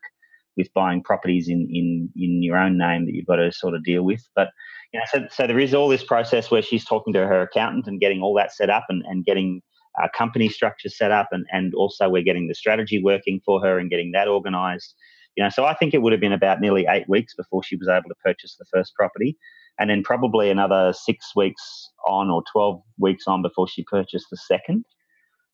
with 0.57 0.73
buying 0.75 1.03
properties 1.03 1.49
in, 1.49 1.69
in, 1.71 2.09
in 2.17 2.43
your 2.43 2.57
own 2.57 2.79
name 2.79 3.05
that 3.05 3.15
you've 3.15 3.27
got 3.27 3.37
to 3.37 3.53
sort 3.53 3.75
of 3.75 3.85
deal 3.85 4.03
with. 4.03 4.27
But 4.35 4.49
you 4.93 5.01
know, 5.01 5.05
so, 5.13 5.27
so 5.31 5.47
there 5.47 5.59
is 5.59 5.75
all 5.75 5.89
this 5.89 6.05
process 6.05 6.51
where 6.51 6.63
she's 6.63 6.85
talking 6.85 7.13
to 7.13 7.27
her 7.27 7.43
accountant 7.43 7.87
and 7.87 8.01
getting 8.01 8.23
all 8.23 8.35
that 8.35 8.53
set 8.53 8.71
up 8.71 8.85
and, 8.89 9.03
and 9.07 9.25
getting 9.25 9.61
uh, 10.03 10.09
company 10.17 10.49
structure 10.49 10.89
set 10.89 11.11
up 11.11 11.29
and, 11.33 11.45
and 11.53 11.75
also 11.75 12.09
we're 12.09 12.23
getting 12.23 12.49
the 12.49 12.55
strategy 12.55 13.03
working 13.03 13.41
for 13.45 13.61
her 13.61 13.79
and 13.79 13.91
getting 13.91 14.13
that 14.13 14.29
organized. 14.29 14.95
You 15.37 15.45
know, 15.45 15.51
so 15.51 15.67
I 15.67 15.75
think 15.75 15.93
it 15.93 16.01
would 16.01 16.13
have 16.13 16.21
been 16.21 16.33
about 16.33 16.61
nearly 16.63 16.87
eight 16.89 17.09
weeks 17.09 17.35
before 17.35 17.63
she 17.63 17.77
was 17.77 17.89
able 17.89 18.09
to 18.09 18.15
purchase 18.25 18.57
the 18.59 18.65
first 18.73 18.95
property, 18.95 19.37
and 19.79 19.91
then 19.91 20.03
probably 20.03 20.49
another 20.49 20.95
six 20.95 21.37
weeks 21.37 21.91
on 22.09 22.31
or 22.31 22.43
twelve 22.51 22.81
weeks 22.99 23.25
on 23.27 23.43
before 23.43 23.69
she 23.69 23.85
purchased 23.85 24.29
the 24.31 24.39
second. 24.39 24.87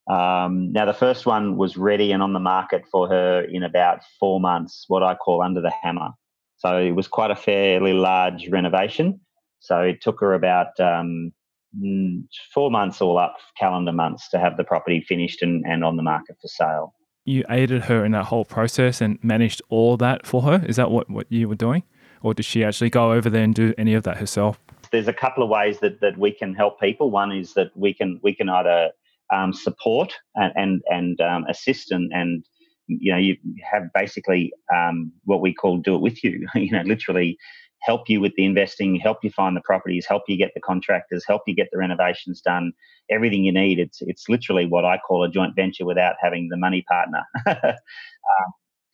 Um, 0.09 0.73
now, 0.73 0.85
the 0.85 0.93
first 0.95 1.27
one 1.27 1.57
was 1.57 1.77
ready 1.77 2.13
and 2.13 2.23
on 2.23 2.33
the 2.33 2.41
market 2.41 2.85
for 2.91 3.09
her 3.09 3.43
in 3.43 3.63
about 3.63 4.01
four 4.19 4.41
months, 4.41 4.85
what 4.89 5.03
I 5.03 5.15
call 5.15 5.43
under 5.43 5.61
the 5.61 5.73
hammer. 5.83 6.11
So 6.57 6.79
it 6.79 6.93
was 6.93 7.09
quite 7.09 7.31
a 7.31 7.37
fairly 7.37 7.93
large 7.93 8.49
renovation. 8.49 9.21
So 9.61 9.81
it 9.81 10.01
took 10.01 10.21
her 10.21 10.35
about 10.35 10.79
um, 10.81 11.33
mm, 11.77 12.25
four 12.53 12.71
months 12.71 13.01
all 13.01 13.19
up, 13.19 13.37
calendar 13.59 13.93
months, 13.93 14.29
to 14.31 14.39
have 14.39 14.57
the 14.57 14.65
property 14.65 15.01
finished 15.01 15.43
and, 15.43 15.65
and 15.67 15.85
on 15.85 15.97
the 15.97 16.03
market 16.03 16.37
for 16.41 16.49
sale. 16.49 16.95
you 17.25 17.45
aided 17.49 17.83
her 17.83 18.05
in 18.05 18.13
that 18.13 18.25
whole 18.25 18.45
process 18.45 19.01
and 19.01 19.19
managed 19.23 19.63
all 19.69 19.97
that 19.97 20.27
for 20.27 20.43
her. 20.43 20.65
Is 20.67 20.77
that 20.77 20.91
what, 20.91 21.09
what 21.09 21.27
you 21.31 21.49
were 21.49 21.55
doing? 21.55 21.85
Or 22.23 22.35
did 22.35 22.45
she 22.45 22.65
actually 22.65 22.91
go 22.91 23.13
over 23.13 23.31
there 23.31 23.43
and 23.43 23.55
do 23.55 23.75
any 23.79 23.95
of 23.95 24.03
that 24.05 24.17
herself? 24.17 24.61
There's 24.91 25.09
a 25.09 25.13
couple 25.13 25.43
of 25.43 25.49
ways 25.49 25.81
that, 25.81 26.01
that 26.01 26.19
we 26.19 26.33
can 26.33 26.55
help 26.55 26.81
people. 26.81 27.11
One 27.11 27.33
is 27.33 27.55
that 27.55 27.77
we 27.77 27.95
can 27.95 28.21
we 28.23 28.35
can 28.35 28.49
either 28.49 28.91
um, 29.33 29.53
support 29.53 30.13
and 30.35 30.53
and, 30.57 30.83
and 30.89 31.21
um, 31.21 31.45
assist 31.49 31.91
and, 31.91 32.13
and 32.13 32.45
you 32.87 33.13
know 33.13 33.19
you 33.19 33.37
have 33.71 33.85
basically 33.95 34.53
um, 34.75 35.13
what 35.25 35.41
we 35.41 35.55
call 35.55 35.79
do 35.79 35.95
it 35.95 36.01
with 36.01 36.23
you. 36.23 36.47
you 36.55 36.71
know, 36.71 36.83
literally 36.83 37.39
help 37.83 38.09
you 38.09 38.21
with 38.21 38.33
the 38.37 38.45
investing, 38.45 38.97
help 38.97 39.19
you 39.23 39.31
find 39.31 39.57
the 39.57 39.61
properties, 39.63 40.07
help 40.09 40.23
you 40.29 40.37
get 40.37 40.53
the 40.55 40.61
contractors, 40.61 41.25
help 41.27 41.43
you 41.47 41.55
get 41.55 41.69
the 41.73 41.79
renovations 41.79 42.41
done, 42.41 42.73
everything 43.11 43.45
you 43.45 43.53
need. 43.53 43.79
It's 43.79 43.99
it's 44.03 44.29
literally 44.29 44.67
what 44.67 44.85
I 44.85 44.99
call 44.99 45.25
a 45.25 45.31
joint 45.31 45.55
venture 45.57 45.85
without 45.85 46.17
having 46.21 46.49
the 46.49 46.57
money 46.57 46.85
partner. 46.89 47.23
um, 47.47 48.53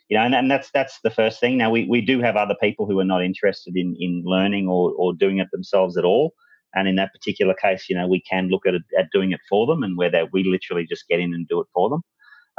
you 0.08 0.16
know, 0.16 0.24
and, 0.24 0.34
and 0.34 0.50
that's 0.50 0.70
that's 0.70 1.00
the 1.04 1.10
first 1.10 1.38
thing. 1.38 1.58
Now 1.58 1.70
we, 1.70 1.86
we 1.86 2.00
do 2.00 2.20
have 2.20 2.36
other 2.36 2.56
people 2.60 2.86
who 2.86 2.98
are 2.98 3.04
not 3.04 3.22
interested 3.22 3.76
in 3.76 3.94
in 4.00 4.22
learning 4.24 4.68
or, 4.68 4.92
or 4.92 5.12
doing 5.12 5.38
it 5.38 5.48
themselves 5.52 5.96
at 5.96 6.04
all. 6.04 6.34
And 6.74 6.86
in 6.86 6.96
that 6.96 7.12
particular 7.12 7.54
case, 7.54 7.86
you 7.88 7.96
know, 7.96 8.06
we 8.06 8.22
can 8.30 8.48
look 8.48 8.66
at 8.66 8.74
at 8.74 9.10
doing 9.12 9.32
it 9.32 9.40
for 9.48 9.66
them, 9.66 9.82
and 9.82 9.96
where 9.96 10.10
that 10.10 10.32
we 10.32 10.44
literally 10.44 10.86
just 10.86 11.08
get 11.08 11.20
in 11.20 11.34
and 11.34 11.48
do 11.48 11.60
it 11.60 11.66
for 11.72 11.88
them. 11.88 12.02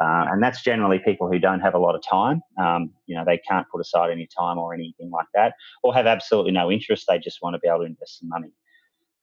Uh, 0.01 0.25
and 0.31 0.41
that's 0.41 0.63
generally 0.63 0.97
people 0.97 1.29
who 1.29 1.39
don't 1.39 1.59
have 1.59 1.73
a 1.73 1.79
lot 1.79 1.93
of 1.93 2.01
time. 2.09 2.41
Um, 2.57 2.91
you 3.05 3.15
know, 3.15 3.25
they 3.25 3.37
can't 3.37 3.67
put 3.69 3.81
aside 3.81 4.11
any 4.11 4.27
time 4.37 4.57
or 4.57 4.73
anything 4.73 5.11
like 5.11 5.27
that, 5.33 5.53
or 5.83 5.93
have 5.93 6.07
absolutely 6.07 6.53
no 6.53 6.71
interest. 6.71 7.05
They 7.07 7.19
just 7.19 7.39
want 7.41 7.55
to 7.55 7.59
be 7.59 7.67
able 7.67 7.79
to 7.79 7.85
invest 7.85 8.19
some 8.19 8.29
money. 8.29 8.51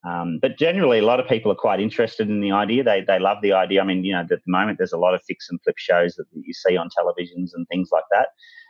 Um, 0.06 0.38
but 0.40 0.56
generally, 0.58 0.98
a 0.98 1.04
lot 1.04 1.18
of 1.18 1.26
people 1.26 1.50
are 1.50 1.56
quite 1.56 1.80
interested 1.80 2.28
in 2.28 2.40
the 2.40 2.52
idea. 2.52 2.84
They, 2.84 3.00
they 3.00 3.18
love 3.18 3.38
the 3.42 3.52
idea. 3.52 3.80
I 3.80 3.84
mean, 3.84 4.04
you 4.04 4.12
know, 4.12 4.20
at 4.20 4.28
the 4.28 4.38
moment, 4.46 4.78
there's 4.78 4.92
a 4.92 4.98
lot 4.98 5.14
of 5.14 5.22
fix 5.26 5.48
and 5.50 5.60
flip 5.62 5.78
shows 5.78 6.14
that 6.14 6.26
you 6.32 6.52
see 6.52 6.76
on 6.76 6.90
televisions 6.96 7.50
and 7.54 7.66
things 7.68 7.88
like 7.90 8.04
that. 8.12 8.28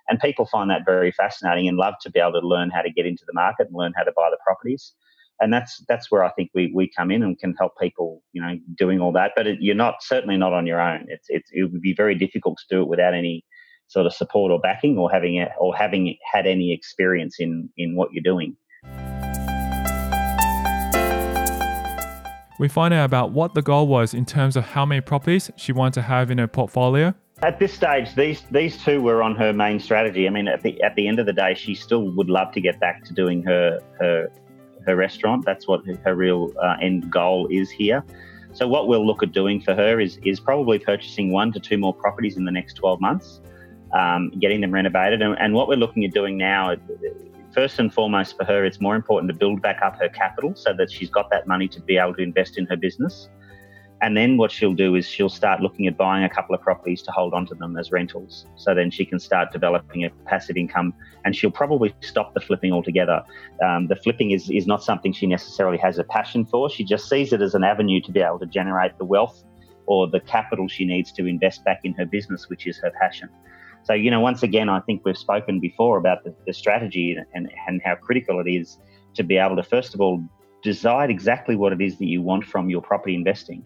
And 0.08 0.18
people 0.20 0.46
find 0.46 0.70
that 0.70 0.86
very 0.86 1.10
fascinating 1.10 1.68
and 1.68 1.76
love 1.76 1.94
to 2.02 2.10
be 2.10 2.20
able 2.20 2.40
to 2.40 2.46
learn 2.46 2.70
how 2.70 2.80
to 2.80 2.90
get 2.90 3.04
into 3.04 3.24
the 3.26 3.34
market 3.34 3.66
and 3.66 3.76
learn 3.76 3.92
how 3.96 4.04
to 4.04 4.12
buy 4.16 4.30
the 4.30 4.38
properties 4.46 4.94
and 5.40 5.52
that's 5.52 5.84
that's 5.88 6.10
where 6.10 6.24
I 6.24 6.30
think 6.30 6.50
we 6.54 6.72
we 6.74 6.90
come 6.96 7.10
in 7.10 7.22
and 7.22 7.38
can 7.38 7.54
help 7.54 7.72
people, 7.80 8.22
you 8.32 8.40
know, 8.40 8.54
doing 8.76 9.00
all 9.00 9.12
that. 9.12 9.32
But 9.36 9.46
it, 9.46 9.58
you're 9.60 9.74
not 9.74 10.02
certainly 10.02 10.36
not 10.36 10.52
on 10.52 10.66
your 10.66 10.80
own. 10.80 11.06
It's 11.08 11.26
it's 11.28 11.50
it 11.52 11.70
would 11.70 11.82
be 11.82 11.94
very 11.94 12.14
difficult 12.14 12.58
to 12.58 12.76
do 12.76 12.82
it 12.82 12.88
without 12.88 13.14
any 13.14 13.44
sort 13.88 14.06
of 14.06 14.12
support 14.12 14.50
or 14.50 14.58
backing, 14.58 14.98
or 14.98 15.10
having 15.10 15.36
it, 15.36 15.48
or 15.60 15.76
having 15.76 16.16
had 16.32 16.46
any 16.46 16.72
experience 16.72 17.36
in 17.38 17.68
in 17.76 17.96
what 17.96 18.10
you're 18.12 18.22
doing. 18.22 18.56
We 22.58 22.68
find 22.68 22.94
out 22.94 23.04
about 23.04 23.32
what 23.32 23.52
the 23.52 23.60
goal 23.60 23.86
was 23.86 24.14
in 24.14 24.24
terms 24.24 24.56
of 24.56 24.64
how 24.64 24.86
many 24.86 25.02
properties 25.02 25.50
she 25.56 25.72
wanted 25.72 25.94
to 25.94 26.02
have 26.02 26.30
in 26.30 26.38
her 26.38 26.48
portfolio. 26.48 27.14
At 27.42 27.58
this 27.58 27.74
stage, 27.74 28.14
these 28.14 28.44
these 28.50 28.82
two 28.82 29.02
were 29.02 29.22
on 29.22 29.36
her 29.36 29.52
main 29.52 29.78
strategy. 29.78 30.26
I 30.26 30.30
mean, 30.30 30.48
at 30.48 30.62
the 30.62 30.82
at 30.82 30.94
the 30.96 31.06
end 31.06 31.18
of 31.18 31.26
the 31.26 31.34
day, 31.34 31.52
she 31.52 31.74
still 31.74 32.10
would 32.16 32.30
love 32.30 32.52
to 32.52 32.62
get 32.62 32.80
back 32.80 33.04
to 33.04 33.12
doing 33.12 33.42
her 33.42 33.78
her 34.00 34.30
her 34.86 34.96
restaurant. 34.96 35.44
That's 35.44 35.66
what 35.66 35.82
her 36.04 36.14
real 36.14 36.52
uh, 36.62 36.76
end 36.80 37.10
goal 37.10 37.48
is 37.50 37.70
here. 37.70 38.04
So 38.52 38.66
what 38.66 38.88
we'll 38.88 39.06
look 39.06 39.22
at 39.22 39.32
doing 39.32 39.60
for 39.60 39.74
her 39.74 40.00
is 40.00 40.18
is 40.24 40.40
probably 40.40 40.78
purchasing 40.78 41.30
one 41.30 41.52
to 41.52 41.60
two 41.60 41.76
more 41.76 41.92
properties 41.92 42.36
in 42.36 42.44
the 42.44 42.50
next 42.50 42.74
12 42.74 43.00
months, 43.00 43.40
um, 43.92 44.30
getting 44.40 44.62
them 44.62 44.72
renovated. 44.72 45.20
And, 45.20 45.36
and, 45.38 45.52
what 45.52 45.68
we're 45.68 45.76
looking 45.76 46.04
at 46.06 46.14
doing 46.14 46.38
now, 46.38 46.74
first 47.52 47.78
and 47.78 47.92
foremost 47.92 48.36
for 48.36 48.44
her, 48.44 48.64
it's 48.64 48.80
more 48.80 48.96
important 48.96 49.30
to 49.30 49.36
build 49.36 49.60
back 49.60 49.82
up 49.82 50.00
her 50.00 50.08
capital 50.08 50.54
so 50.54 50.72
that 50.72 50.90
she's 50.90 51.10
got 51.10 51.28
that 51.30 51.46
money 51.46 51.68
to 51.68 51.82
be 51.82 51.98
able 51.98 52.14
to 52.14 52.22
invest 52.22 52.56
in 52.56 52.64
her 52.66 52.76
business. 52.76 53.28
And 54.02 54.14
then 54.14 54.36
what 54.36 54.52
she'll 54.52 54.74
do 54.74 54.94
is 54.94 55.08
she'll 55.08 55.30
start 55.30 55.62
looking 55.62 55.86
at 55.86 55.96
buying 55.96 56.24
a 56.24 56.28
couple 56.28 56.54
of 56.54 56.60
properties 56.60 57.00
to 57.02 57.10
hold 57.12 57.32
onto 57.32 57.54
them 57.54 57.78
as 57.78 57.90
rentals. 57.90 58.46
So 58.56 58.74
then 58.74 58.90
she 58.90 59.06
can 59.06 59.18
start 59.18 59.52
developing 59.52 60.04
a 60.04 60.10
passive 60.26 60.58
income 60.58 60.92
and 61.24 61.34
she'll 61.34 61.50
probably 61.50 61.94
stop 62.02 62.34
the 62.34 62.40
flipping 62.40 62.72
altogether. 62.72 63.22
Um, 63.64 63.86
the 63.86 63.96
flipping 63.96 64.32
is, 64.32 64.50
is 64.50 64.66
not 64.66 64.84
something 64.84 65.14
she 65.14 65.26
necessarily 65.26 65.78
has 65.78 65.98
a 65.98 66.04
passion 66.04 66.44
for. 66.44 66.68
She 66.68 66.84
just 66.84 67.08
sees 67.08 67.32
it 67.32 67.40
as 67.40 67.54
an 67.54 67.64
avenue 67.64 68.02
to 68.02 68.12
be 68.12 68.20
able 68.20 68.38
to 68.40 68.46
generate 68.46 68.98
the 68.98 69.06
wealth 69.06 69.42
or 69.86 70.06
the 70.06 70.20
capital 70.20 70.68
she 70.68 70.84
needs 70.84 71.10
to 71.12 71.24
invest 71.24 71.64
back 71.64 71.80
in 71.84 71.94
her 71.94 72.04
business, 72.04 72.50
which 72.50 72.66
is 72.66 72.76
her 72.78 72.92
passion. 73.00 73.30
So, 73.84 73.94
you 73.94 74.10
know, 74.10 74.20
once 74.20 74.42
again, 74.42 74.68
I 74.68 74.80
think 74.80 75.02
we've 75.06 75.16
spoken 75.16 75.58
before 75.58 75.96
about 75.96 76.22
the, 76.22 76.34
the 76.46 76.52
strategy 76.52 77.16
and, 77.32 77.48
and 77.66 77.80
how 77.82 77.94
critical 77.94 78.40
it 78.40 78.50
is 78.50 78.78
to 79.14 79.22
be 79.22 79.38
able 79.38 79.56
to, 79.56 79.62
first 79.62 79.94
of 79.94 80.02
all, 80.02 80.22
decide 80.62 81.08
exactly 81.08 81.56
what 81.56 81.72
it 81.72 81.80
is 81.80 81.96
that 81.98 82.06
you 82.06 82.20
want 82.20 82.44
from 82.44 82.68
your 82.68 82.82
property 82.82 83.14
investing 83.14 83.64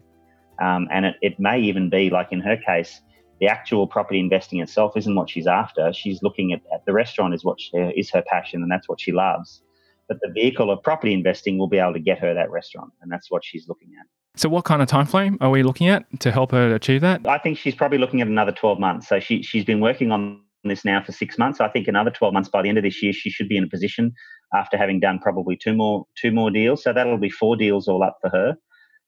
um, 0.61 0.87
and 0.91 1.05
it, 1.05 1.15
it 1.21 1.39
may 1.39 1.59
even 1.59 1.89
be 1.89 2.09
like 2.09 2.31
in 2.31 2.39
her 2.41 2.57
case, 2.57 3.01
the 3.39 3.47
actual 3.47 3.87
property 3.87 4.19
investing 4.19 4.59
itself 4.61 4.95
isn't 4.95 5.15
what 5.15 5.29
she's 5.29 5.47
after. 5.47 5.91
She's 5.91 6.21
looking 6.21 6.53
at, 6.53 6.61
at 6.73 6.85
the 6.85 6.93
restaurant 6.93 7.33
is 7.33 7.43
what 7.43 7.59
she, 7.59 7.75
is 7.75 8.11
her 8.11 8.23
passion 8.27 8.61
and 8.61 8.71
that's 8.71 8.87
what 8.87 9.01
she 9.01 9.11
loves. 9.11 9.63
But 10.07 10.19
the 10.21 10.31
vehicle 10.31 10.69
of 10.69 10.83
property 10.83 11.13
investing 11.13 11.57
will 11.57 11.69
be 11.69 11.77
able 11.77 11.93
to 11.93 11.99
get 11.99 12.19
her 12.19 12.33
that 12.33 12.51
restaurant, 12.51 12.91
and 13.01 13.09
that's 13.09 13.31
what 13.31 13.45
she's 13.45 13.67
looking 13.69 13.89
at. 13.99 14.05
So, 14.35 14.49
what 14.49 14.65
kind 14.65 14.81
of 14.81 14.87
time 14.87 15.05
frame 15.05 15.37
are 15.39 15.49
we 15.49 15.63
looking 15.63 15.87
at 15.87 16.03
to 16.19 16.31
help 16.31 16.51
her 16.51 16.75
achieve 16.75 17.01
that? 17.01 17.25
I 17.25 17.37
think 17.37 17.57
she's 17.57 17.75
probably 17.75 17.97
looking 17.97 18.19
at 18.19 18.27
another 18.27 18.51
12 18.51 18.77
months. 18.77 19.07
So, 19.07 19.21
she, 19.21 19.41
she's 19.41 19.63
been 19.63 19.79
working 19.79 20.11
on 20.11 20.41
this 20.63 20.85
now 20.85 21.01
for 21.01 21.11
six 21.11 21.37
months. 21.37 21.61
I 21.61 21.69
think 21.69 21.87
another 21.87 22.11
12 22.11 22.33
months 22.33 22.49
by 22.49 22.61
the 22.61 22.69
end 22.69 22.77
of 22.77 22.83
this 22.83 23.01
year, 23.01 23.13
she 23.13 23.29
should 23.29 23.47
be 23.47 23.57
in 23.57 23.63
a 23.63 23.67
position 23.67 24.13
after 24.53 24.77
having 24.77 24.99
done 24.99 25.19
probably 25.19 25.55
two 25.55 25.73
more 25.73 26.05
two 26.21 26.31
more 26.31 26.51
deals. 26.51 26.83
So 26.83 26.93
that'll 26.93 27.17
be 27.17 27.29
four 27.29 27.55
deals 27.55 27.87
all 27.87 28.03
up 28.03 28.17
for 28.21 28.29
her. 28.29 28.57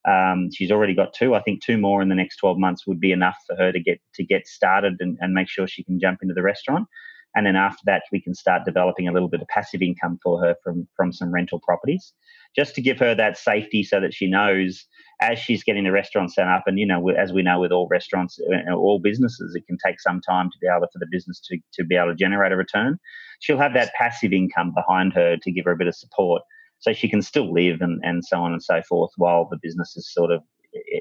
Um, 0.05 0.49
she's 0.53 0.71
already 0.71 0.93
got 0.93 1.13
two. 1.13 1.33
I 1.33 1.41
think 1.41 1.63
two 1.63 1.77
more 1.77 2.01
in 2.01 2.09
the 2.09 2.15
next 2.15 2.37
12 2.37 2.57
months 2.57 2.85
would 2.85 2.99
be 2.99 3.11
enough 3.11 3.37
for 3.47 3.55
her 3.55 3.71
to 3.71 3.79
get 3.79 3.99
to 4.15 4.23
get 4.23 4.47
started 4.47 4.95
and, 4.99 5.17
and 5.21 5.33
make 5.33 5.49
sure 5.49 5.67
she 5.67 5.83
can 5.83 5.99
jump 5.99 6.19
into 6.21 6.33
the 6.33 6.43
restaurant. 6.43 6.87
And 7.35 7.47
then 7.47 7.55
after 7.55 7.81
that, 7.85 8.03
we 8.11 8.21
can 8.21 8.35
start 8.35 8.63
developing 8.65 9.07
a 9.07 9.11
little 9.11 9.27
bit 9.27 9.41
of 9.41 9.47
passive 9.47 9.81
income 9.81 10.19
for 10.21 10.43
her 10.43 10.55
from 10.63 10.87
from 10.95 11.11
some 11.11 11.33
rental 11.33 11.59
properties, 11.59 12.13
just 12.55 12.75
to 12.75 12.81
give 12.81 12.99
her 12.99 13.15
that 13.15 13.37
safety, 13.37 13.83
so 13.83 13.99
that 13.99 14.13
she 14.13 14.27
knows 14.27 14.85
as 15.21 15.39
she's 15.39 15.63
getting 15.63 15.85
the 15.85 15.91
restaurant 15.91 16.31
set 16.31 16.47
up. 16.47 16.63
And 16.67 16.77
you 16.77 16.85
know, 16.85 17.09
as 17.09 17.33
we 17.33 17.41
know 17.41 17.59
with 17.59 17.71
all 17.71 17.87
restaurants, 17.89 18.39
uh, 18.39 18.73
all 18.73 18.99
businesses, 18.99 19.55
it 19.55 19.65
can 19.65 19.77
take 19.83 19.99
some 19.99 20.21
time 20.21 20.49
to 20.51 20.57
be 20.61 20.67
able 20.67 20.87
for 20.91 20.99
the 20.99 21.07
business 21.09 21.39
to 21.47 21.57
to 21.73 21.83
be 21.83 21.95
able 21.95 22.09
to 22.09 22.15
generate 22.15 22.51
a 22.51 22.57
return. 22.57 22.99
She'll 23.39 23.57
have 23.57 23.73
that 23.73 23.93
passive 23.93 24.31
income 24.31 24.73
behind 24.75 25.13
her 25.13 25.37
to 25.37 25.51
give 25.51 25.65
her 25.65 25.71
a 25.71 25.77
bit 25.77 25.87
of 25.87 25.95
support 25.95 26.43
so 26.83 26.91
she 26.91 27.07
can 27.07 27.21
still 27.21 27.51
live 27.51 27.79
and, 27.79 28.01
and 28.03 28.23
so 28.25 28.37
on 28.37 28.51
and 28.51 28.61
so 28.61 28.81
forth 28.89 29.11
while 29.15 29.47
the 29.49 29.57
business 29.63 29.95
is 29.95 30.11
sort 30.11 30.31
of 30.31 30.41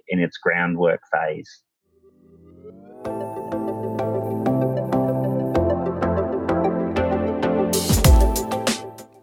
in 0.08 0.20
its 0.20 0.38
groundwork 0.38 1.00
phase. 1.12 1.62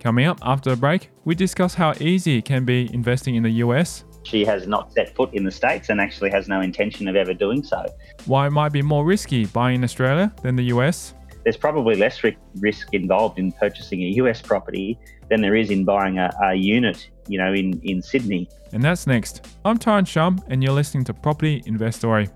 Coming 0.01 0.25
up 0.25 0.39
after 0.41 0.71
the 0.71 0.77
break, 0.77 1.11
we 1.23 1.33
discuss 1.33 1.73
how 1.75 1.93
easy 2.01 2.39
it 2.39 2.45
can 2.45 2.65
be 2.65 2.93
investing 2.93 3.35
in 3.35 3.43
the 3.43 3.51
US. 3.63 4.03
She 4.23 4.43
has 4.43 4.67
not 4.67 4.91
set 4.91 5.15
foot 5.15 5.33
in 5.33 5.45
the 5.45 5.51
States 5.51 5.87
and 5.87 6.01
actually 6.01 6.29
has 6.31 6.49
no 6.49 6.59
intention 6.59 7.07
of 7.07 7.15
ever 7.15 7.33
doing 7.33 7.63
so. 7.63 7.85
Why 8.25 8.47
it 8.47 8.51
might 8.51 8.73
be 8.73 8.81
more 8.81 9.05
risky 9.05 9.45
buying 9.45 9.75
in 9.75 9.83
Australia 9.85 10.33
than 10.43 10.57
the 10.57 10.65
US 10.65 11.13
there's 11.43 11.57
probably 11.57 11.95
less 11.95 12.21
risk 12.55 12.93
involved 12.93 13.39
in 13.39 13.51
purchasing 13.51 14.03
a 14.03 14.07
US 14.21 14.41
property 14.41 14.99
than 15.29 15.41
there 15.41 15.55
is 15.55 15.69
in 15.69 15.85
buying 15.85 16.17
a, 16.17 16.29
a 16.43 16.55
unit, 16.55 17.09
you 17.27 17.37
know, 17.37 17.53
in, 17.53 17.79
in 17.83 18.01
Sydney. 18.01 18.49
And 18.73 18.83
that's 18.83 19.07
next. 19.07 19.47
I'm 19.65 19.77
Tyron 19.77 20.07
Shum, 20.07 20.43
and 20.47 20.63
you're 20.63 20.73
listening 20.73 21.03
to 21.05 21.13
Property 21.13 21.63
Investory. 21.65 22.29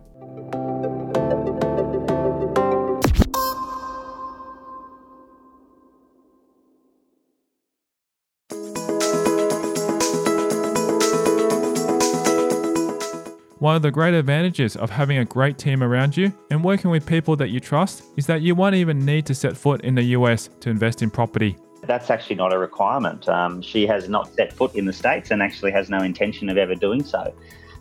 One 13.64 13.78
of 13.78 13.82
the 13.82 13.92
great 13.92 14.14
advantages 14.14 14.76
of 14.76 14.90
having 14.90 15.20
a 15.20 15.24
great 15.24 15.58
team 15.58 15.84
around 15.84 16.18
you 16.18 16.34
and 16.52 16.62
working 16.62 16.92
with 16.92 17.06
people 17.06 17.38
that 17.38 17.48
you 17.48 17.62
trust 17.62 18.04
is 18.18 18.26
that 18.28 18.42
you 18.42 18.56
won't 18.56 18.76
even 18.76 19.06
need 19.06 19.26
to 19.28 19.34
set 19.34 19.56
foot 19.56 19.86
in 19.86 19.96
the 19.96 20.04
US 20.18 20.50
to 20.60 20.70
invest 20.70 21.02
in 21.02 21.10
property. 21.10 21.56
That's 21.86 22.10
actually 22.10 22.38
not 22.38 22.54
a 22.54 22.58
requirement. 22.58 23.28
Um, 23.28 23.62
she 23.62 23.86
has 23.88 24.08
not 24.10 24.34
set 24.34 24.54
foot 24.54 24.74
in 24.76 24.86
the 24.86 24.94
States 24.94 25.32
and 25.32 25.42
actually 25.42 25.72
has 25.72 25.90
no 25.90 26.00
intention 26.00 26.50
of 26.50 26.58
ever 26.58 26.76
doing 26.76 27.04
so. 27.04 27.34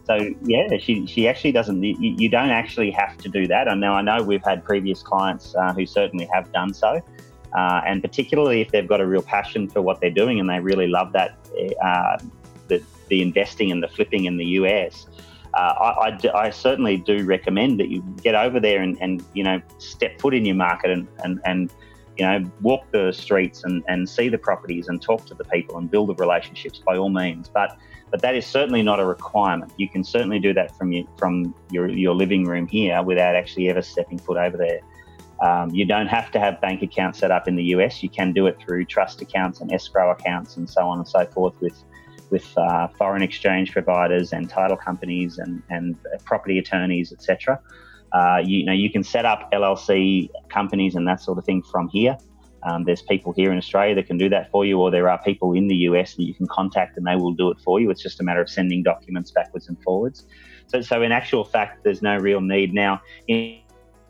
So 0.05 0.19
yeah, 0.43 0.67
she, 0.79 1.07
she 1.07 1.29
actually 1.29 1.53
doesn't. 1.53 1.83
You, 1.83 1.95
you 1.99 2.29
don't 2.29 2.51
actually 2.51 2.91
have 2.91 3.17
to 3.19 3.29
do 3.29 3.47
that. 3.47 3.69
And 3.69 3.81
now 3.81 3.95
I 3.95 4.03
know 4.03 4.23
we've 4.23 4.45
had 4.45 4.65
previous 4.65 5.03
clients 5.03 5.55
uh, 5.55 5.73
who 5.73 5.87
certainly 5.87 6.29
have 6.33 6.53
done 6.53 6.75
so, 6.75 7.01
uh, 7.57 7.81
and 7.87 8.03
particularly 8.03 8.61
if 8.61 8.73
they've 8.73 8.89
got 8.89 9.01
a 9.01 9.07
real 9.07 9.23
passion 9.23 9.69
for 9.69 9.81
what 9.81 10.01
they're 10.01 10.11
doing 10.11 10.41
and 10.41 10.51
they 10.51 10.59
really 10.59 10.89
love 10.89 11.13
that 11.13 11.37
uh, 11.85 12.19
the, 12.67 12.83
the 13.09 13.23
investing 13.23 13.71
and 13.71 13.83
the 13.83 13.89
flipping 13.89 14.25
in 14.25 14.37
the 14.37 14.47
US 14.47 15.07
uh, 15.55 15.59
I, 15.59 16.09
I, 16.09 16.47
I, 16.47 16.51
certainly 16.51 16.97
do 16.97 17.25
recommend 17.25 17.79
that 17.79 17.89
you 17.89 18.03
get 18.23 18.35
over 18.35 18.59
there 18.59 18.81
and, 18.81 18.97
and 19.01 19.23
you 19.35 19.45
know 19.45 19.61
step 19.79 20.19
foot 20.21 20.35
in 20.35 20.47
your 20.47 20.55
market 20.55 20.91
and, 20.91 21.07
and, 21.25 21.41
and 21.45 21.71
you 22.19 22.27
know, 22.27 22.51
walk 22.61 22.91
the 22.91 23.13
streets 23.13 23.65
and, 23.65 23.83
and 23.89 24.09
see 24.09 24.29
the 24.29 24.39
properties 24.39 24.89
and 24.89 25.01
talk 25.01 25.25
to 25.27 25.35
the 25.35 25.45
people 25.45 25.79
and 25.79 25.91
build 25.91 26.09
the 26.09 26.15
relationships 26.15 26.81
by 26.85 26.97
all 26.97 27.11
means. 27.11 27.49
But 27.49 27.77
but 28.11 28.21
that 28.21 28.35
is 28.35 28.47
certainly 28.47 28.83
not 28.83 29.01
a 29.01 29.07
requirement. 29.07 29.73
You 29.79 29.89
can 29.89 30.05
certainly 30.05 30.39
do 30.39 30.53
that 30.53 30.77
from 30.77 30.93
your 30.93 31.05
from 31.19 31.55
your, 31.71 31.89
your 31.89 32.15
living 32.15 32.45
room 32.45 32.67
here 32.67 33.03
without 33.03 33.35
actually 33.35 33.71
ever 33.71 33.83
stepping 33.83 34.19
foot 34.19 34.37
over 34.37 34.57
there. 34.57 34.81
Um, 35.43 35.71
you 35.71 35.87
don't 35.87 36.07
have 36.07 36.31
to 36.33 36.39
have 36.39 36.61
bank 36.61 36.83
accounts 36.83 37.19
set 37.19 37.31
up 37.31 37.49
in 37.49 37.57
the 37.57 37.65
US. 37.77 38.03
You 38.03 38.11
can 38.11 38.33
do 38.33 38.47
it 38.47 38.59
through 38.61 38.85
trust 38.85 39.23
accounts 39.23 39.61
and 39.61 39.73
escrow 39.73 40.13
accounts 40.13 40.57
and 40.57 40.69
so 40.69 40.87
on 40.87 40.99
and 40.99 41.09
so 41.09 41.27
forth 41.27 41.55
with 41.61 41.83
with 42.31 42.57
uh, 42.57 42.89
foreign 42.99 43.23
exchange 43.23 43.73
providers 43.73 44.33
and 44.33 44.49
title 44.49 44.77
companies 44.77 45.39
and, 45.39 45.63
and 45.69 45.97
property 46.25 46.59
attorneys, 46.59 47.13
etc. 47.13 47.61
Uh, 48.15 48.39
you, 48.45 48.59
you, 48.59 48.65
know, 48.65 48.73
you 48.73 48.91
can 48.91 49.03
set 49.03 49.25
up 49.25 49.51
LLC 49.53 50.29
companies 50.49 50.95
and 50.95 51.07
that 51.09 51.21
sort 51.21 51.39
of 51.39 51.45
thing 51.45 51.63
from 51.63 51.89
here. 51.89 52.17
Um, 52.65 52.85
there's 52.85 53.03
people 53.03 53.33
here 53.33 53.51
in 53.51 53.59
Australia 53.59 53.95
that 53.97 54.07
can 54.07 54.19
do 54.19 54.29
that 54.29 54.51
for 54.51 54.65
you, 54.65 54.79
or 54.81 54.91
there 54.91 55.09
are 55.09 55.19
people 55.23 55.53
in 55.53 55.67
the 55.67 55.75
US 55.77 56.15
that 56.15 56.23
you 56.23 56.35
can 56.35 56.47
contact 56.47 56.97
and 56.97 57.07
they 57.07 57.17
will 57.17 57.33
do 57.33 57.51
it 57.51 57.59
for 57.61 57.81
you. 57.81 57.91
It's 57.91 58.03
just 58.03 58.21
a 58.21 58.23
matter 58.23 58.41
of 58.41 58.49
sending 58.49 58.83
documents 58.83 59.31
backwards 59.31 59.69
and 59.69 59.81
forwards. 59.83 60.27
So, 60.69 60.81
so 60.81 61.03
in 61.03 61.11
actual 61.11 61.45
fact, 61.45 61.83
there's 61.83 62.03
no 62.03 62.17
real 62.17 62.41
need 62.41 62.73
now. 62.73 63.03
In, 63.27 63.59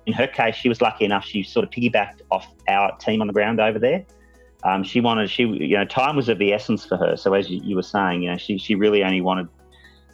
in 0.04 0.12
her 0.12 0.26
case, 0.26 0.54
she 0.54 0.68
was 0.68 0.82
lucky 0.82 1.04
enough; 1.04 1.25
she 1.25 1.42
sort 1.42 1.64
of 1.64 1.71
piggybacked 1.71 2.21
off 2.30 2.47
our 2.68 2.97
team 2.99 3.21
on 3.21 3.26
the 3.26 3.32
ground 3.32 3.61
over 3.61 3.78
there. 3.78 4.04
Um, 4.64 4.85
she 4.85 5.00
wanted, 5.00 5.30
she 5.30 5.44
you 5.44 5.76
know, 5.76 5.85
time 5.85 6.14
was 6.14 6.28
of 6.28 6.38
the 6.38 6.52
essence 6.52 6.85
for 6.85 6.97
her. 6.97 7.16
So 7.16 7.35
as 7.35 7.50
you, 7.50 7.61
you 7.64 7.76
were 7.76 7.82
saying, 7.82 8.23
you 8.23 8.30
know, 8.30 8.37
she 8.37 8.59
she 8.59 8.75
really 8.75 9.02
only 9.02 9.21
wanted 9.21 9.49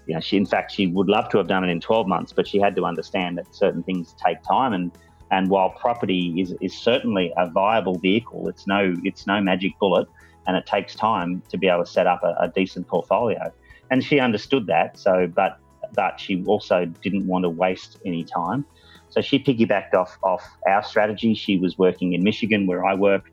you 0.09 0.15
know, 0.15 0.21
she 0.21 0.37
in 0.39 0.47
fact 0.47 0.73
she 0.73 0.87
would 0.87 1.09
love 1.09 1.29
to 1.29 1.39
have 1.39 1.47
done 1.47 1.63
it 1.63 1.69
in 1.69 1.81
12 1.81 2.09
months, 2.09 2.33
but 2.35 2.49
she 2.49 2.59
had 2.59 2.75
to 2.77 2.85
understand 2.87 3.37
that 3.37 3.55
certain 3.55 3.83
things 3.83 4.15
take 4.27 4.39
time. 4.43 4.73
And 4.73 4.91
and 5.31 5.51
while 5.51 5.75
property 5.79 6.35
is, 6.41 6.55
is 6.63 6.83
certainly 6.83 7.31
a 7.37 7.51
viable 7.51 7.99
vehicle, 7.99 8.49
it's 8.49 8.67
no 8.67 8.95
it's 9.05 9.27
no 9.27 9.41
magic 9.43 9.73
bullet, 9.79 10.09
and 10.47 10.57
it 10.57 10.65
takes 10.67 10.95
time 10.95 11.43
to 11.51 11.59
be 11.59 11.69
able 11.69 11.85
to 11.85 11.91
set 11.91 12.07
up 12.07 12.21
a, 12.25 12.35
a 12.41 12.51
decent 12.55 12.89
portfolio. 12.89 13.53
And 13.91 14.03
she 14.03 14.19
understood 14.19 14.67
that. 14.69 14.99
So, 14.99 15.31
but 15.37 15.59
but 15.95 16.19
she 16.19 16.43
also 16.47 16.87
didn't 17.03 17.27
want 17.27 17.45
to 17.45 17.51
waste 17.51 17.99
any 18.07 18.25
time. 18.25 18.65
So 19.11 19.21
she 19.21 19.39
piggybacked 19.39 19.95
off 19.95 20.17
off 20.23 20.43
our 20.67 20.83
strategy. 20.83 21.35
She 21.35 21.59
was 21.59 21.77
working 21.77 22.15
in 22.15 22.23
Michigan, 22.23 22.67
where 22.67 22.87
I 22.87 22.95
work. 22.95 23.25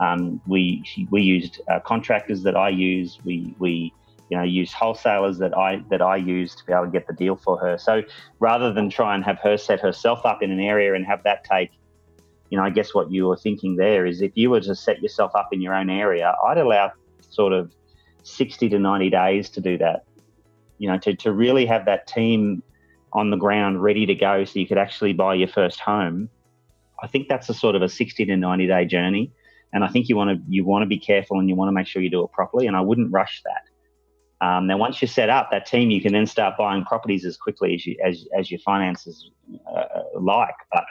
Um, 0.00 0.40
we 0.46 0.82
she, 0.86 1.06
we 1.10 1.20
used 1.20 1.60
uh, 1.70 1.80
contractors 1.80 2.42
that 2.44 2.56
I 2.56 2.70
use. 2.70 3.18
We 3.22 3.54
we 3.58 3.92
you 4.32 4.38
know, 4.38 4.44
use 4.44 4.72
wholesalers 4.72 5.36
that 5.36 5.54
I 5.54 5.84
that 5.90 6.00
I 6.00 6.16
use 6.16 6.54
to 6.54 6.64
be 6.64 6.72
able 6.72 6.86
to 6.86 6.90
get 6.90 7.06
the 7.06 7.12
deal 7.12 7.36
for 7.36 7.58
her. 7.58 7.76
So 7.76 8.02
rather 8.38 8.72
than 8.72 8.88
try 8.88 9.14
and 9.14 9.22
have 9.24 9.38
her 9.40 9.58
set 9.58 9.78
herself 9.78 10.24
up 10.24 10.42
in 10.42 10.50
an 10.50 10.58
area 10.58 10.94
and 10.94 11.04
have 11.04 11.22
that 11.24 11.44
take, 11.44 11.70
you 12.48 12.56
know, 12.56 12.64
I 12.64 12.70
guess 12.70 12.94
what 12.94 13.12
you 13.12 13.26
were 13.26 13.36
thinking 13.36 13.76
there 13.76 14.06
is 14.06 14.22
if 14.22 14.32
you 14.34 14.48
were 14.48 14.62
to 14.62 14.74
set 14.74 15.02
yourself 15.02 15.32
up 15.34 15.50
in 15.52 15.60
your 15.60 15.74
own 15.74 15.90
area, 15.90 16.34
I'd 16.46 16.56
allow 16.56 16.92
sort 17.28 17.52
of 17.52 17.72
60 18.22 18.70
to 18.70 18.78
90 18.78 19.10
days 19.10 19.50
to 19.50 19.60
do 19.60 19.76
that. 19.76 20.06
You 20.78 20.88
know, 20.88 20.96
to, 21.00 21.14
to 21.14 21.30
really 21.30 21.66
have 21.66 21.84
that 21.84 22.06
team 22.06 22.62
on 23.12 23.28
the 23.28 23.36
ground 23.36 23.82
ready 23.82 24.06
to 24.06 24.14
go 24.14 24.46
so 24.46 24.58
you 24.58 24.66
could 24.66 24.78
actually 24.78 25.12
buy 25.12 25.34
your 25.34 25.48
first 25.48 25.78
home. 25.78 26.30
I 27.02 27.06
think 27.06 27.28
that's 27.28 27.50
a 27.50 27.54
sort 27.54 27.76
of 27.76 27.82
a 27.82 27.88
60 27.90 28.24
to 28.24 28.36
90 28.38 28.66
day 28.66 28.86
journey. 28.86 29.30
And 29.74 29.84
I 29.84 29.88
think 29.88 30.08
you 30.08 30.16
want 30.16 30.30
to 30.30 30.42
you 30.48 30.64
want 30.64 30.84
to 30.84 30.86
be 30.86 30.98
careful 30.98 31.38
and 31.38 31.50
you 31.50 31.54
want 31.54 31.68
to 31.68 31.72
make 31.72 31.86
sure 31.86 32.00
you 32.00 32.08
do 32.08 32.24
it 32.24 32.32
properly. 32.32 32.66
And 32.66 32.74
I 32.74 32.80
wouldn't 32.80 33.12
rush 33.12 33.42
that. 33.44 33.64
Um, 34.42 34.66
now, 34.66 34.76
once 34.76 35.00
you're 35.00 35.08
set 35.08 35.30
up, 35.30 35.50
that 35.52 35.66
team, 35.66 35.90
you 35.90 36.02
can 36.02 36.12
then 36.12 36.26
start 36.26 36.56
buying 36.58 36.84
properties 36.84 37.24
as 37.24 37.36
quickly 37.36 37.74
as 37.74 37.86
you 37.86 37.96
as, 38.04 38.26
as 38.36 38.50
your 38.50 38.58
finances 38.60 39.30
uh, 39.72 39.84
like. 40.20 40.56
But 40.72 40.84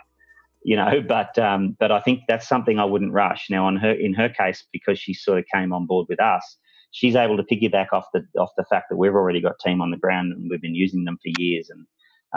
you 0.64 0.78
know, 0.78 1.02
but 1.08 1.38
um, 1.38 1.76
but 1.78 1.92
I 1.92 2.00
think 2.00 2.22
that's 2.30 2.48
something 2.48 2.80
I 2.80 2.86
wouldn't 2.86 3.12
rush. 3.12 3.50
Now, 3.50 3.66
on 3.66 3.76
her 3.76 3.92
in 3.92 4.14
her 4.14 4.30
case, 4.30 4.64
because 4.72 4.98
she 4.98 5.14
sort 5.14 5.38
of 5.38 5.46
came 5.54 5.74
on 5.74 5.86
board 5.86 6.08
with 6.08 6.22
us, 6.22 6.58
she's 6.92 7.16
able 7.16 7.36
to 7.36 7.44
piggyback 7.44 7.88
off 7.92 8.06
the 8.14 8.26
off 8.40 8.52
the 8.56 8.64
fact 8.64 8.86
that 8.90 8.96
we've 8.96 9.14
already 9.14 9.42
got 9.42 9.60
team 9.60 9.82
on 9.82 9.92
the 9.92 9.98
ground 9.98 10.32
and 10.32 10.50
we've 10.50 10.62
been 10.62 10.76
using 10.76 11.04
them 11.04 11.18
for 11.22 11.42
years, 11.42 11.70
and 11.70 11.86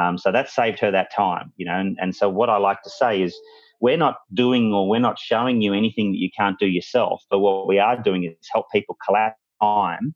um, 0.00 0.18
so 0.18 0.32
that 0.32 0.50
saved 0.50 0.80
her 0.80 0.90
that 0.90 1.14
time. 1.14 1.52
You 1.56 1.66
know, 1.66 1.78
and, 1.78 1.96
and 2.00 2.16
so 2.16 2.28
what 2.28 2.50
I 2.50 2.56
like 2.56 2.82
to 2.82 2.90
say 2.90 3.22
is. 3.22 3.34
We're 3.80 3.98
not 3.98 4.20
doing 4.32 4.72
or 4.72 4.88
we're 4.88 5.00
not 5.00 5.18
showing 5.18 5.60
you 5.60 5.74
anything 5.74 6.12
that 6.12 6.18
you 6.18 6.30
can't 6.34 6.58
do 6.58 6.66
yourself, 6.66 7.22
but 7.28 7.40
what 7.40 7.66
we 7.66 7.78
are 7.78 8.00
doing 8.00 8.24
is 8.24 8.34
help 8.50 8.70
people 8.72 8.96
collapse 9.04 9.38
time 9.60 10.14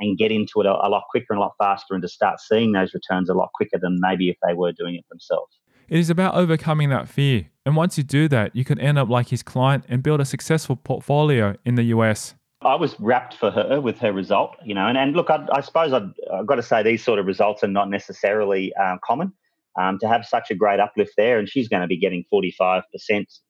and 0.00 0.18
get 0.18 0.32
into 0.32 0.60
it 0.60 0.66
a, 0.66 0.70
a 0.70 0.88
lot 0.88 1.04
quicker 1.10 1.26
and 1.30 1.38
a 1.38 1.40
lot 1.40 1.52
faster 1.58 1.94
and 1.94 2.02
to 2.02 2.08
start 2.08 2.40
seeing 2.40 2.72
those 2.72 2.94
returns 2.94 3.28
a 3.28 3.34
lot 3.34 3.50
quicker 3.54 3.78
than 3.80 3.98
maybe 4.00 4.28
if 4.28 4.36
they 4.46 4.54
were 4.54 4.72
doing 4.72 4.94
it 4.94 5.04
themselves. 5.10 5.60
It 5.88 5.98
is 5.98 6.10
about 6.10 6.34
overcoming 6.34 6.88
that 6.90 7.08
fear. 7.08 7.50
And 7.66 7.76
once 7.76 7.98
you 7.98 8.04
do 8.04 8.28
that, 8.28 8.54
you 8.54 8.64
can 8.64 8.78
end 8.78 8.98
up 8.98 9.08
like 9.08 9.28
his 9.28 9.42
client 9.42 9.84
and 9.88 10.02
build 10.02 10.20
a 10.20 10.24
successful 10.24 10.76
portfolio 10.76 11.56
in 11.64 11.74
the 11.74 11.84
US. 11.84 12.34
I 12.62 12.74
was 12.74 12.98
rapt 13.00 13.34
for 13.34 13.50
her 13.50 13.80
with 13.80 13.98
her 13.98 14.12
result, 14.12 14.54
you 14.64 14.74
know, 14.74 14.86
and, 14.86 14.96
and 14.96 15.16
look, 15.16 15.30
I, 15.30 15.46
I 15.52 15.60
suppose 15.62 15.92
i 15.92 16.00
have 16.36 16.46
got 16.46 16.56
to 16.56 16.62
say 16.62 16.82
these 16.82 17.02
sort 17.02 17.18
of 17.18 17.26
results 17.26 17.64
are 17.64 17.68
not 17.68 17.88
necessarily 17.88 18.74
um, 18.74 18.98
common. 19.04 19.32
Um, 19.80 20.00
to 20.00 20.08
have 20.08 20.26
such 20.26 20.50
a 20.50 20.56
great 20.56 20.80
uplift 20.80 21.12
there, 21.16 21.38
and 21.38 21.48
she's 21.48 21.68
going 21.68 21.80
to 21.80 21.86
be 21.86 21.96
getting 21.96 22.24
45% 22.34 22.82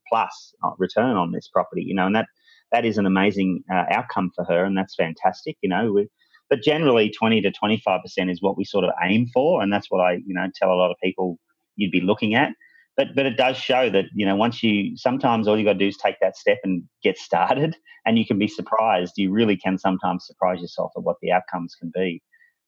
plus 0.07 0.55
uh, 0.63 0.71
return 0.77 1.17
on 1.17 1.33
this 1.33 1.49
property, 1.49 1.83
you 1.83 1.95
know, 1.95 2.05
and 2.05 2.15
that 2.15 2.27
that 2.73 2.85
is 2.85 2.99
an 2.99 3.07
amazing 3.07 3.65
uh, 3.73 3.85
outcome 3.91 4.31
for 4.35 4.45
her, 4.45 4.65
and 4.65 4.77
that's 4.77 4.95
fantastic. 4.95 5.57
You 5.63 5.71
know, 5.71 5.93
we, 5.93 6.09
but 6.51 6.63
generally 6.63 7.09
20 7.09 7.41
to 7.43 7.53
25% 7.53 8.03
is 8.31 8.43
what 8.43 8.59
we 8.59 8.65
sort 8.65 8.85
of 8.85 8.91
aim 9.03 9.29
for. 9.33 9.63
And 9.63 9.73
that's 9.73 9.87
what 9.89 10.01
I, 10.01 10.15
you 10.27 10.35
know, 10.35 10.49
tell 10.55 10.73
a 10.73 10.75
lot 10.75 10.91
of 10.91 10.97
people 11.03 11.39
you'd 11.77 11.93
be 11.93 12.01
looking 12.01 12.35
at. 12.35 12.53
But, 12.97 13.15
but 13.15 13.25
it 13.25 13.37
does 13.37 13.57
show 13.57 13.89
that, 13.91 14.07
you 14.13 14.27
know, 14.27 14.35
once 14.35 14.63
you, 14.63 14.97
sometimes 14.97 15.47
all 15.47 15.57
you 15.57 15.65
got 15.65 15.75
to 15.75 15.79
do 15.79 15.87
is 15.87 15.97
take 15.97 16.17
that 16.21 16.37
step 16.37 16.59
and 16.65 16.83
get 17.03 17.17
started 17.17 17.77
and 18.05 18.19
you 18.19 18.27
can 18.27 18.39
be 18.39 18.49
surprised. 18.49 19.15
You 19.17 19.31
really 19.31 19.57
can 19.57 19.79
sometimes 19.79 20.27
surprise 20.27 20.61
yourself 20.61 20.91
at 20.97 21.05
what 21.05 21.17
the 21.23 21.31
outcomes 21.31 21.75
can 21.77 21.93
be. 21.95 22.21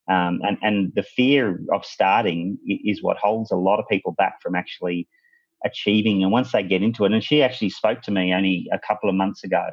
Um, 0.08 0.40
and, 0.42 0.58
and 0.62 0.92
the 0.94 1.02
fear 1.02 1.60
of 1.72 1.84
starting 1.84 2.58
is 2.66 3.02
what 3.02 3.18
holds 3.18 3.50
a 3.50 3.56
lot 3.56 3.78
of 3.78 3.84
people 3.90 4.12
back 4.12 4.40
from 4.40 4.54
actually 4.54 5.08
achieving. 5.64 6.22
And 6.22 6.32
once 6.32 6.52
they 6.52 6.62
get 6.62 6.82
into 6.82 7.04
it, 7.04 7.12
and 7.12 7.22
she 7.22 7.42
actually 7.42 7.70
spoke 7.70 8.02
to 8.02 8.10
me 8.10 8.32
only 8.32 8.66
a 8.72 8.78
couple 8.78 9.08
of 9.08 9.14
months 9.14 9.44
ago 9.44 9.64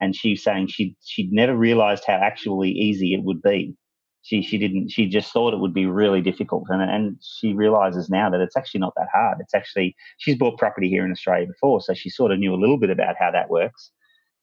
and 0.00 0.14
she's 0.14 0.42
saying 0.42 0.68
she 0.68 0.96
she'd 1.04 1.32
never 1.32 1.56
realized 1.56 2.04
how 2.06 2.14
actually 2.14 2.70
easy 2.70 3.14
it 3.14 3.24
would 3.24 3.42
be. 3.42 3.74
She 4.22 4.42
she 4.42 4.58
didn't 4.58 4.90
she 4.90 5.06
just 5.06 5.32
thought 5.32 5.54
it 5.54 5.60
would 5.60 5.74
be 5.74 5.86
really 5.86 6.20
difficult, 6.20 6.64
and 6.68 6.82
and 6.82 7.16
she 7.22 7.52
realizes 7.54 8.10
now 8.10 8.28
that 8.30 8.40
it's 8.40 8.56
actually 8.56 8.80
not 8.80 8.94
that 8.96 9.08
hard. 9.12 9.38
It's 9.40 9.54
actually 9.54 9.94
she's 10.18 10.36
bought 10.36 10.58
property 10.58 10.88
here 10.88 11.04
in 11.04 11.12
Australia 11.12 11.46
before, 11.46 11.80
so 11.80 11.94
she 11.94 12.10
sort 12.10 12.32
of 12.32 12.38
knew 12.38 12.54
a 12.54 12.60
little 12.60 12.78
bit 12.78 12.90
about 12.90 13.16
how 13.18 13.30
that 13.30 13.50
works. 13.50 13.90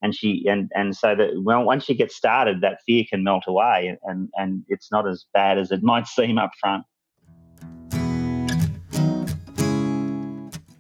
And 0.02 0.16
she 0.16 0.46
and 0.50 0.72
and 0.76 0.96
so 0.96 1.16
that 1.16 1.30
well 1.44 1.64
once 1.64 1.88
you 1.88 1.96
get 1.96 2.12
started, 2.12 2.62
that 2.62 2.80
fear 2.86 3.04
can 3.10 3.24
melt 3.24 3.44
away, 3.48 3.98
and 4.04 4.30
and 4.36 4.64
it's 4.70 4.92
not 4.92 5.08
as 5.08 5.26
bad 5.34 5.58
as 5.58 5.72
it 5.72 5.84
might 5.84 6.08
seem 6.08 6.38
up 6.38 6.52
front. 6.60 6.84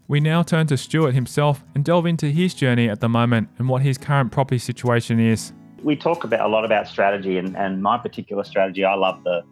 We 0.07 0.19
now 0.19 0.43
turn 0.43 0.67
to 0.67 0.77
Stewart 0.77 1.13
himself 1.13 1.63
and 1.73 1.85
delve 1.85 2.05
into 2.05 2.27
his 2.29 2.53
journey 2.53 2.89
at 2.89 2.99
the 2.99 3.07
moment 3.07 3.47
and 3.57 3.69
what 3.69 3.81
his 3.81 3.97
current 3.97 4.33
property 4.33 4.57
situation 4.57 5.17
is. 5.19 5.53
We 5.81 5.95
talk 5.95 6.25
about 6.25 6.41
a 6.41 6.49
lot 6.49 6.65
about 6.65 6.87
strategy, 6.87 7.37
and, 7.37 7.55
and 7.55 7.81
my 7.81 7.97
particular 7.97 8.43
strategy, 8.43 8.83
I 8.83 8.95
love 8.95 9.23
the, 9.23 9.43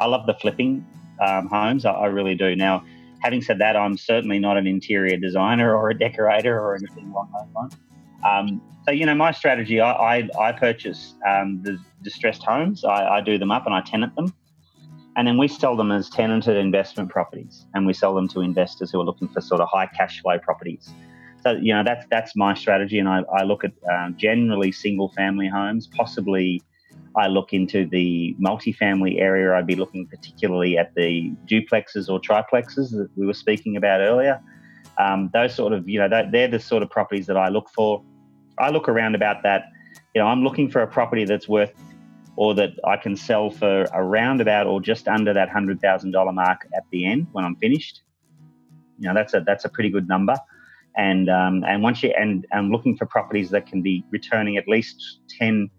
I 0.00 0.06
love 0.06 0.26
the 0.26 0.34
flipping 0.34 0.84
um, 1.24 1.48
homes. 1.48 1.84
I, 1.84 1.92
I, 1.92 2.06
really 2.06 2.34
do. 2.34 2.56
Now, 2.56 2.84
having 3.20 3.42
said 3.42 3.58
that, 3.60 3.76
I'm 3.76 3.96
certainly 3.96 4.38
not 4.38 4.56
an 4.56 4.66
interior 4.66 5.16
designer 5.16 5.74
or 5.76 5.90
a 5.90 5.98
decorator 5.98 6.58
or 6.58 6.74
anything 6.74 7.10
along 7.10 7.30
those 7.32 7.54
lines. 7.54 7.76
Um, 8.24 8.62
so 8.84 8.92
you 8.92 9.06
know, 9.06 9.14
my 9.14 9.30
strategy, 9.30 9.80
I 9.80 9.92
I, 9.92 10.28
I 10.38 10.52
purchase 10.52 11.14
um, 11.28 11.62
the 11.62 11.78
distressed 12.02 12.42
homes. 12.42 12.84
I, 12.84 13.16
I 13.16 13.20
do 13.20 13.38
them 13.38 13.52
up 13.52 13.66
and 13.66 13.74
I 13.74 13.80
tenant 13.82 14.14
them 14.16 14.32
and 15.16 15.28
then 15.28 15.36
we 15.36 15.48
sell 15.48 15.76
them 15.76 15.92
as 15.92 16.08
tenanted 16.08 16.56
investment 16.56 17.10
properties 17.10 17.66
and 17.74 17.86
we 17.86 17.92
sell 17.92 18.14
them 18.14 18.28
to 18.28 18.40
investors 18.40 18.90
who 18.90 19.00
are 19.00 19.04
looking 19.04 19.28
for 19.28 19.40
sort 19.40 19.60
of 19.60 19.68
high 19.70 19.86
cash 19.86 20.20
flow 20.22 20.38
properties. 20.38 20.92
So 21.42 21.52
you 21.52 21.74
know 21.74 21.82
that's 21.84 22.06
that's 22.10 22.36
my 22.36 22.54
strategy 22.54 22.98
and 22.98 23.08
i, 23.08 23.22
I 23.36 23.42
look 23.42 23.64
at 23.64 23.72
um, 23.92 24.16
generally 24.16 24.72
single 24.72 25.10
family 25.10 25.48
homes. 25.48 25.88
Possibly 25.88 26.62
i 27.16 27.26
look 27.26 27.52
into 27.52 27.86
the 27.86 28.34
multifamily 28.40 29.20
area. 29.20 29.52
I'd 29.54 29.66
be 29.66 29.74
looking 29.74 30.06
particularly 30.06 30.78
at 30.78 30.94
the 30.94 31.32
duplexes 31.46 32.08
or 32.08 32.20
triplexes 32.20 32.90
that 32.92 33.08
we 33.16 33.26
were 33.26 33.34
speaking 33.34 33.76
about 33.76 34.00
earlier. 34.00 34.40
Um, 34.98 35.30
those 35.32 35.54
sort 35.54 35.72
of 35.72 35.88
you 35.88 35.98
know 35.98 36.08
they're 36.08 36.48
the 36.48 36.60
sort 36.60 36.82
of 36.82 36.90
properties 36.90 37.26
that 37.26 37.36
i 37.36 37.48
look 37.48 37.68
for. 37.70 38.02
I 38.58 38.70
look 38.70 38.88
around 38.88 39.14
about 39.14 39.42
that. 39.42 39.64
You 40.14 40.20
know 40.20 40.28
i'm 40.28 40.44
looking 40.44 40.70
for 40.70 40.80
a 40.80 40.86
property 40.86 41.24
that's 41.24 41.48
worth 41.48 41.72
or 42.36 42.54
that 42.54 42.70
I 42.86 42.96
can 42.96 43.16
sell 43.16 43.50
for 43.50 43.82
around 43.92 44.40
about 44.40 44.66
or 44.66 44.80
just 44.80 45.08
under 45.08 45.32
that 45.34 45.48
hundred 45.48 45.80
thousand 45.80 46.12
dollar 46.12 46.32
mark 46.32 46.66
at 46.74 46.84
the 46.90 47.06
end 47.06 47.26
when 47.32 47.44
I'm 47.44 47.56
finished. 47.56 48.02
You 48.98 49.08
know, 49.08 49.14
that's 49.14 49.34
a 49.34 49.40
that's 49.40 49.64
a 49.64 49.68
pretty 49.68 49.90
good 49.90 50.08
number. 50.08 50.36
And 50.96 51.28
um, 51.28 51.64
and 51.64 51.82
once 51.82 52.02
you 52.02 52.12
and 52.18 52.46
I'm 52.52 52.70
looking 52.70 52.96
for 52.96 53.06
properties 53.06 53.50
that 53.50 53.66
can 53.66 53.82
be 53.82 54.04
returning 54.10 54.56
at 54.56 54.68
least 54.68 55.20
ten, 55.28 55.70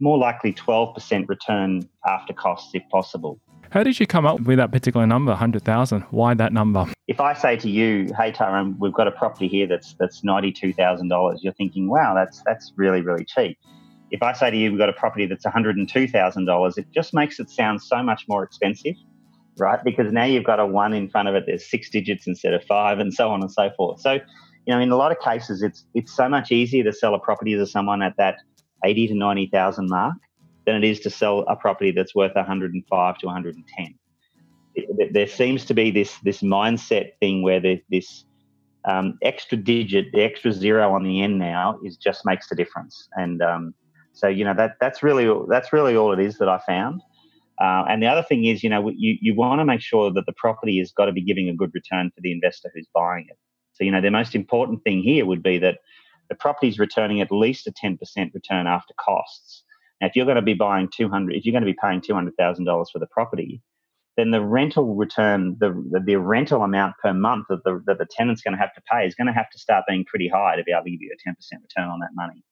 more 0.00 0.18
likely 0.18 0.52
twelve 0.52 0.94
percent 0.94 1.28
return 1.28 1.88
after 2.06 2.32
costs 2.32 2.70
if 2.74 2.82
possible. 2.90 3.40
How 3.70 3.82
did 3.82 4.00
you 4.00 4.06
come 4.06 4.24
up 4.24 4.40
with 4.40 4.56
that 4.56 4.72
particular 4.72 5.06
number, 5.06 5.34
hundred 5.34 5.62
thousand? 5.64 6.02
Why 6.10 6.34
that 6.34 6.52
number? 6.52 6.86
if 7.08 7.20
I 7.20 7.32
say 7.32 7.56
to 7.56 7.70
you, 7.70 8.12
"Hey 8.16 8.30
Tyrone, 8.30 8.76
we've 8.78 8.92
got 8.92 9.08
a 9.08 9.10
property 9.10 9.48
here 9.48 9.66
that's 9.66 9.94
that's 9.98 10.22
ninety 10.22 10.52
two 10.52 10.72
thousand 10.72 11.08
dollars," 11.08 11.40
you're 11.42 11.54
thinking, 11.54 11.88
"Wow, 11.88 12.14
that's 12.14 12.42
that's 12.46 12.72
really 12.76 13.00
really 13.00 13.24
cheap." 13.24 13.58
If 14.10 14.22
I 14.22 14.32
say 14.32 14.50
to 14.50 14.56
you, 14.56 14.70
"We've 14.70 14.78
got 14.78 14.88
a 14.88 14.94
property 14.94 15.26
that's 15.26 15.44
one 15.44 15.52
hundred 15.52 15.76
and 15.76 15.88
two 15.88 16.08
thousand 16.08 16.46
dollars," 16.46 16.78
it 16.78 16.86
just 16.94 17.14
makes 17.14 17.38
it 17.38 17.50
sound 17.50 17.82
so 17.82 18.02
much 18.02 18.24
more 18.28 18.42
expensive, 18.42 18.94
right? 19.58 19.82
Because 19.84 20.12
now 20.12 20.24
you've 20.24 20.44
got 20.44 20.60
a 20.60 20.66
one 20.66 20.92
in 20.94 21.08
front 21.08 21.28
of 21.28 21.34
it. 21.34 21.44
There's 21.46 21.68
six 21.68 21.90
digits 21.90 22.26
instead 22.26 22.54
of 22.54 22.64
five, 22.64 22.98
and 22.98 23.12
so 23.12 23.30
on 23.30 23.40
and 23.40 23.52
so 23.52 23.70
forth. 23.76 24.00
So, 24.00 24.12
you 24.12 24.74
know, 24.74 24.80
in 24.80 24.90
a 24.90 24.96
lot 24.96 25.12
of 25.12 25.18
cases, 25.20 25.62
it's 25.62 25.84
it's 25.94 26.14
so 26.14 26.28
much 26.28 26.50
easier 26.52 26.84
to 26.84 26.92
sell 26.92 27.14
a 27.14 27.18
property 27.18 27.54
to 27.54 27.66
someone 27.66 28.02
at 28.02 28.14
that 28.18 28.36
eighty 28.84 29.06
to 29.08 29.14
ninety 29.14 29.48
thousand 29.52 29.88
mark 29.88 30.14
than 30.66 30.76
it 30.76 30.84
is 30.84 31.00
to 31.00 31.10
sell 31.10 31.40
a 31.48 31.56
property 31.56 31.90
that's 31.90 32.14
worth 32.14 32.34
one 32.34 32.44
hundred 32.44 32.72
and 32.72 32.84
five 32.88 33.18
to 33.18 33.26
one 33.26 33.34
hundred 33.34 33.56
and 33.56 33.64
ten 33.76 33.94
there 35.12 35.26
seems 35.26 35.64
to 35.64 35.74
be 35.74 35.90
this 35.90 36.16
this 36.22 36.40
mindset 36.42 37.10
thing 37.20 37.42
where 37.42 37.60
this 37.90 38.24
um, 38.88 39.18
extra 39.22 39.58
digit, 39.58 40.06
the 40.12 40.22
extra 40.22 40.52
zero 40.52 40.92
on 40.92 41.04
the 41.04 41.22
end 41.22 41.38
now 41.38 41.78
is 41.84 41.96
just 41.96 42.24
makes 42.24 42.48
the 42.48 42.56
difference. 42.56 43.08
And 43.12 43.42
um, 43.42 43.74
so 44.12 44.28
you 44.28 44.44
know 44.44 44.54
that 44.54 44.76
that's 44.80 45.02
really 45.02 45.28
that's 45.48 45.72
really 45.72 45.96
all 45.96 46.12
it 46.12 46.20
is 46.20 46.38
that 46.38 46.48
I 46.48 46.58
found. 46.66 47.02
Uh, 47.60 47.84
and 47.88 48.02
the 48.02 48.06
other 48.06 48.22
thing 48.22 48.44
is, 48.44 48.62
you 48.62 48.70
know, 48.70 48.88
you, 48.88 49.18
you 49.20 49.34
want 49.34 49.60
to 49.60 49.64
make 49.64 49.80
sure 49.80 50.12
that 50.12 50.26
the 50.26 50.32
property 50.36 50.78
has 50.78 50.92
got 50.92 51.06
to 51.06 51.12
be 51.12 51.22
giving 51.22 51.48
a 51.48 51.54
good 51.54 51.72
return 51.74 52.10
for 52.14 52.20
the 52.20 52.30
investor 52.30 52.70
who's 52.72 52.86
buying 52.94 53.26
it. 53.28 53.36
So, 53.72 53.82
you 53.82 53.90
know, 53.90 54.00
the 54.00 54.12
most 54.12 54.36
important 54.36 54.84
thing 54.84 55.02
here 55.02 55.26
would 55.26 55.42
be 55.42 55.58
that 55.58 55.78
the 56.28 56.36
property 56.36 56.68
is 56.68 56.78
returning 56.78 57.20
at 57.20 57.32
least 57.32 57.66
a 57.66 57.72
10% 57.72 57.98
return 58.32 58.66
after 58.66 58.94
costs. 58.94 59.64
Now, 60.00 60.06
if 60.06 60.14
you're 60.14 60.24
going 60.24 60.36
to 60.36 60.42
be 60.42 60.54
buying 60.54 60.88
200, 60.94 61.34
if 61.34 61.44
you're 61.44 61.52
going 61.52 61.64
to 61.64 61.72
be 61.72 61.78
paying 61.82 62.00
$200,000 62.00 62.86
for 62.92 62.98
the 62.98 63.06
property, 63.06 63.60
then 64.16 64.30
the 64.30 64.40
rental 64.40 64.94
return, 64.94 65.56
the, 65.58 65.70
the, 65.90 66.00
the 66.00 66.16
rental 66.16 66.62
amount 66.62 66.94
per 67.02 67.12
month 67.12 67.46
that 67.48 67.64
the, 67.64 67.82
that 67.86 67.98
the 67.98 68.06
tenant's 68.10 68.42
going 68.42 68.52
to 68.52 68.60
have 68.60 68.74
to 68.74 68.82
pay 68.90 69.06
is 69.06 69.14
going 69.14 69.26
to 69.26 69.32
have 69.32 69.50
to 69.50 69.58
start 69.58 69.84
being 69.88 70.04
pretty 70.04 70.28
high 70.28 70.56
to 70.56 70.64
be 70.64 70.72
able 70.72 70.84
to 70.84 70.90
give 70.90 71.00
you 71.00 71.12
a 71.12 71.28
10% 71.28 71.34
return 71.62 71.88
on 71.88 72.00
that 72.00 72.10
money. 72.14 72.44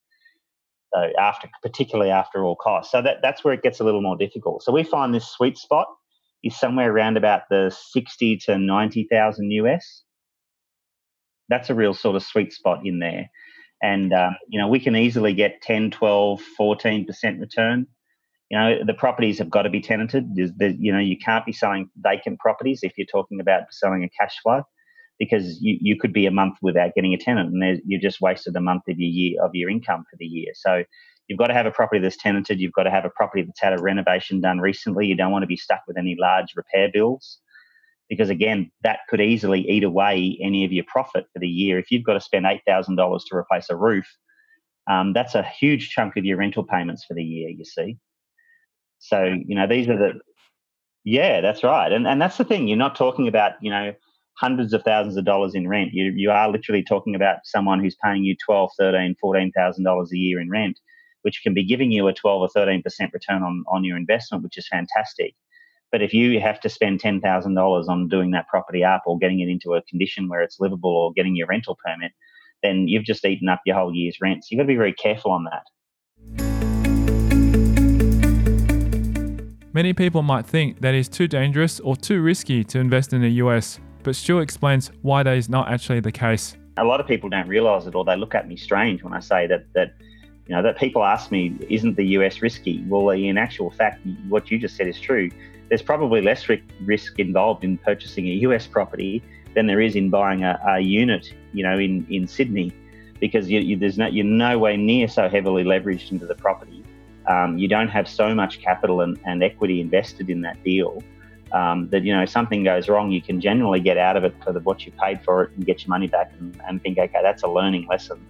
After, 1.18 1.48
particularly 1.62 2.10
after 2.10 2.44
all 2.44 2.56
costs. 2.56 2.92
So 2.92 3.02
that, 3.02 3.18
that's 3.22 3.44
where 3.44 3.54
it 3.54 3.62
gets 3.62 3.80
a 3.80 3.84
little 3.84 4.00
more 4.00 4.16
difficult. 4.16 4.62
So 4.62 4.72
we 4.72 4.82
find 4.82 5.14
this 5.14 5.28
sweet 5.28 5.58
spot 5.58 5.86
is 6.42 6.58
somewhere 6.58 6.92
around 6.92 7.16
about 7.16 7.42
the 7.50 7.74
60 7.92 8.38
to 8.46 8.58
90,000 8.58 9.50
US. 9.50 10.02
That's 11.48 11.70
a 11.70 11.74
real 11.74 11.94
sort 11.94 12.16
of 12.16 12.22
sweet 12.22 12.52
spot 12.52 12.80
in 12.84 12.98
there. 12.98 13.28
And, 13.82 14.12
um, 14.12 14.36
you 14.48 14.58
know, 14.58 14.68
we 14.68 14.80
can 14.80 14.96
easily 14.96 15.34
get 15.34 15.60
10, 15.62 15.90
12, 15.90 16.40
14% 16.58 17.40
return 17.40 17.86
you 18.50 18.58
know 18.58 18.78
the 18.84 18.94
properties 18.94 19.38
have 19.38 19.50
got 19.50 19.62
to 19.62 19.70
be 19.70 19.80
tenanted 19.80 20.30
you 20.34 20.92
know 20.92 20.98
you 20.98 21.16
can't 21.18 21.44
be 21.44 21.52
selling 21.52 21.90
vacant 21.96 22.38
properties 22.38 22.80
if 22.82 22.92
you're 22.96 23.06
talking 23.06 23.40
about 23.40 23.62
selling 23.70 24.04
a 24.04 24.08
cash 24.08 24.38
flow 24.42 24.62
because 25.18 25.60
you, 25.60 25.78
you 25.80 25.98
could 25.98 26.12
be 26.12 26.26
a 26.26 26.30
month 26.30 26.56
without 26.62 26.94
getting 26.94 27.14
a 27.14 27.18
tenant 27.18 27.52
and 27.52 27.80
you've 27.86 28.02
just 28.02 28.20
wasted 28.20 28.56
a 28.56 28.60
month 28.60 28.82
of 28.88 28.98
your 28.98 29.08
year 29.08 29.42
of 29.42 29.50
your 29.54 29.70
income 29.70 30.04
for 30.10 30.16
the 30.18 30.26
year 30.26 30.52
so 30.54 30.84
you've 31.28 31.38
got 31.38 31.48
to 31.48 31.54
have 31.54 31.66
a 31.66 31.70
property 31.70 32.00
that's 32.00 32.16
tenanted 32.16 32.60
you've 32.60 32.72
got 32.72 32.84
to 32.84 32.90
have 32.90 33.04
a 33.04 33.10
property 33.10 33.42
that's 33.42 33.60
had 33.60 33.78
a 33.78 33.82
renovation 33.82 34.40
done 34.40 34.58
recently 34.58 35.06
you 35.06 35.16
don't 35.16 35.32
want 35.32 35.42
to 35.42 35.48
be 35.48 35.56
stuck 35.56 35.80
with 35.86 35.98
any 35.98 36.16
large 36.18 36.52
repair 36.56 36.88
bills 36.92 37.38
because 38.08 38.30
again 38.30 38.70
that 38.82 39.00
could 39.08 39.20
easily 39.20 39.60
eat 39.68 39.84
away 39.84 40.38
any 40.42 40.64
of 40.64 40.72
your 40.72 40.84
profit 40.86 41.26
for 41.32 41.38
the 41.38 41.48
year 41.48 41.78
if 41.78 41.90
you've 41.90 42.04
got 42.04 42.14
to 42.14 42.20
spend 42.20 42.46
$8000 42.46 42.96
to 42.96 43.36
replace 43.36 43.70
a 43.70 43.76
roof 43.76 44.06
um, 44.88 45.12
that's 45.12 45.34
a 45.34 45.42
huge 45.42 45.90
chunk 45.90 46.16
of 46.16 46.24
your 46.24 46.36
rental 46.36 46.62
payments 46.62 47.04
for 47.04 47.14
the 47.14 47.24
year 47.24 47.48
you 47.48 47.64
see 47.64 47.98
so, 48.98 49.24
you 49.24 49.54
know, 49.54 49.66
these 49.66 49.88
are 49.88 49.96
the, 49.96 50.20
yeah, 51.04 51.40
that's 51.40 51.62
right. 51.62 51.92
And, 51.92 52.06
and 52.06 52.20
that's 52.20 52.38
the 52.38 52.44
thing. 52.44 52.68
You're 52.68 52.76
not 52.76 52.96
talking 52.96 53.28
about, 53.28 53.52
you 53.60 53.70
know, 53.70 53.92
hundreds 54.36 54.72
of 54.72 54.82
thousands 54.82 55.16
of 55.16 55.24
dollars 55.24 55.54
in 55.54 55.66
rent. 55.66 55.90
You, 55.92 56.12
you 56.14 56.30
are 56.30 56.50
literally 56.50 56.82
talking 56.82 57.14
about 57.14 57.38
someone 57.44 57.80
who's 57.80 57.96
paying 58.02 58.24
you 58.24 58.36
12, 58.44 58.70
13, 58.78 59.16
$14,000 59.22 60.06
a 60.12 60.16
year 60.16 60.40
in 60.40 60.50
rent, 60.50 60.78
which 61.22 61.40
can 61.42 61.54
be 61.54 61.64
giving 61.64 61.90
you 61.90 62.06
a 62.06 62.12
12 62.12 62.42
or 62.42 62.48
13% 62.48 62.82
return 63.12 63.42
on, 63.42 63.64
on 63.68 63.84
your 63.84 63.96
investment, 63.96 64.44
which 64.44 64.58
is 64.58 64.68
fantastic. 64.68 65.34
But 65.90 66.02
if 66.02 66.12
you 66.12 66.38
have 66.40 66.60
to 66.60 66.68
spend 66.68 67.00
$10,000 67.00 67.88
on 67.88 68.08
doing 68.08 68.32
that 68.32 68.48
property 68.48 68.84
up 68.84 69.02
or 69.06 69.18
getting 69.18 69.40
it 69.40 69.48
into 69.48 69.74
a 69.74 69.82
condition 69.82 70.28
where 70.28 70.42
it's 70.42 70.60
livable 70.60 70.94
or 70.94 71.12
getting 71.14 71.34
your 71.34 71.46
rental 71.46 71.78
permit, 71.82 72.12
then 72.62 72.88
you've 72.88 73.04
just 73.04 73.24
eaten 73.24 73.48
up 73.48 73.60
your 73.64 73.76
whole 73.76 73.94
year's 73.94 74.18
rent. 74.20 74.44
So 74.44 74.48
you've 74.50 74.58
got 74.58 74.64
to 74.64 74.68
be 74.68 74.76
very 74.76 74.92
careful 74.92 75.30
on 75.30 75.44
that. 75.44 75.62
Many 79.72 79.92
people 79.92 80.22
might 80.22 80.46
think 80.46 80.80
that 80.80 80.94
it's 80.94 81.08
too 81.08 81.28
dangerous 81.28 81.80
or 81.80 81.96
too 81.96 82.22
risky 82.22 82.64
to 82.64 82.78
invest 82.78 83.12
in 83.12 83.20
the 83.20 83.30
US, 83.44 83.78
but 84.06 84.14
Stewart 84.14 84.44
explains 84.44 84.92
why 85.02 85.24
that 85.24 85.36
is 85.36 85.48
not 85.48 85.68
actually 85.68 85.98
the 85.98 86.12
case. 86.12 86.56
A 86.76 86.84
lot 86.84 87.00
of 87.00 87.08
people 87.08 87.28
don't 87.28 87.48
realize 87.48 87.88
it 87.88 87.96
or 87.96 88.04
they 88.04 88.16
look 88.16 88.36
at 88.36 88.46
me 88.46 88.56
strange 88.56 89.02
when 89.02 89.12
I 89.12 89.18
say 89.18 89.48
that 89.48 89.64
that 89.74 89.94
you 90.46 90.54
know 90.54 90.62
that 90.62 90.78
people 90.78 91.04
ask 91.04 91.32
me 91.32 91.58
isn't 91.68 91.96
the 91.96 92.06
US 92.18 92.40
risky? 92.40 92.84
Well, 92.86 93.10
in 93.10 93.36
actual 93.36 93.68
fact 93.68 94.06
what 94.28 94.48
you 94.48 94.60
just 94.60 94.76
said 94.76 94.86
is 94.86 95.00
true. 95.00 95.28
There's 95.68 95.82
probably 95.82 96.22
less 96.22 96.48
risk 96.84 97.18
involved 97.18 97.64
in 97.64 97.78
purchasing 97.78 98.28
a 98.28 98.34
US 98.46 98.64
property 98.68 99.24
than 99.56 99.66
there 99.66 99.80
is 99.80 99.96
in 99.96 100.08
buying 100.08 100.44
a, 100.44 100.56
a 100.68 100.78
unit, 100.78 101.34
you 101.52 101.64
know, 101.64 101.76
in, 101.76 102.06
in 102.08 102.28
Sydney 102.28 102.72
because 103.18 103.50
you, 103.50 103.58
you, 103.58 103.76
there's 103.76 103.98
no, 103.98 104.06
you're 104.06 104.24
no 104.24 104.56
way 104.56 104.76
near 104.76 105.08
so 105.08 105.28
heavily 105.28 105.64
leveraged 105.64 106.12
into 106.12 106.26
the 106.26 106.34
property 106.36 106.84
um, 107.26 107.58
you 107.58 107.66
don't 107.66 107.88
have 107.88 108.06
so 108.06 108.34
much 108.34 108.60
capital 108.60 109.00
and, 109.00 109.18
and 109.24 109.42
equity 109.42 109.80
invested 109.80 110.30
in 110.30 110.42
that 110.42 110.62
deal 110.62 111.02
um, 111.56 111.88
that 111.90 112.02
you 112.04 112.14
know 112.14 112.26
something 112.26 112.64
goes 112.64 112.88
wrong, 112.88 113.10
you 113.10 113.22
can 113.22 113.40
generally 113.40 113.80
get 113.80 113.96
out 113.96 114.16
of 114.16 114.24
it 114.24 114.34
for 114.44 114.52
the, 114.52 114.60
what 114.60 114.84
you 114.84 114.92
paid 114.92 115.22
for 115.24 115.44
it 115.44 115.50
and 115.56 115.64
get 115.64 115.82
your 115.82 115.88
money 115.88 116.06
back 116.06 116.30
and, 116.38 116.60
and 116.68 116.82
think, 116.82 116.98
okay, 116.98 117.20
that's 117.22 117.42
a 117.42 117.48
learning 117.48 117.86
lesson. 117.88 118.24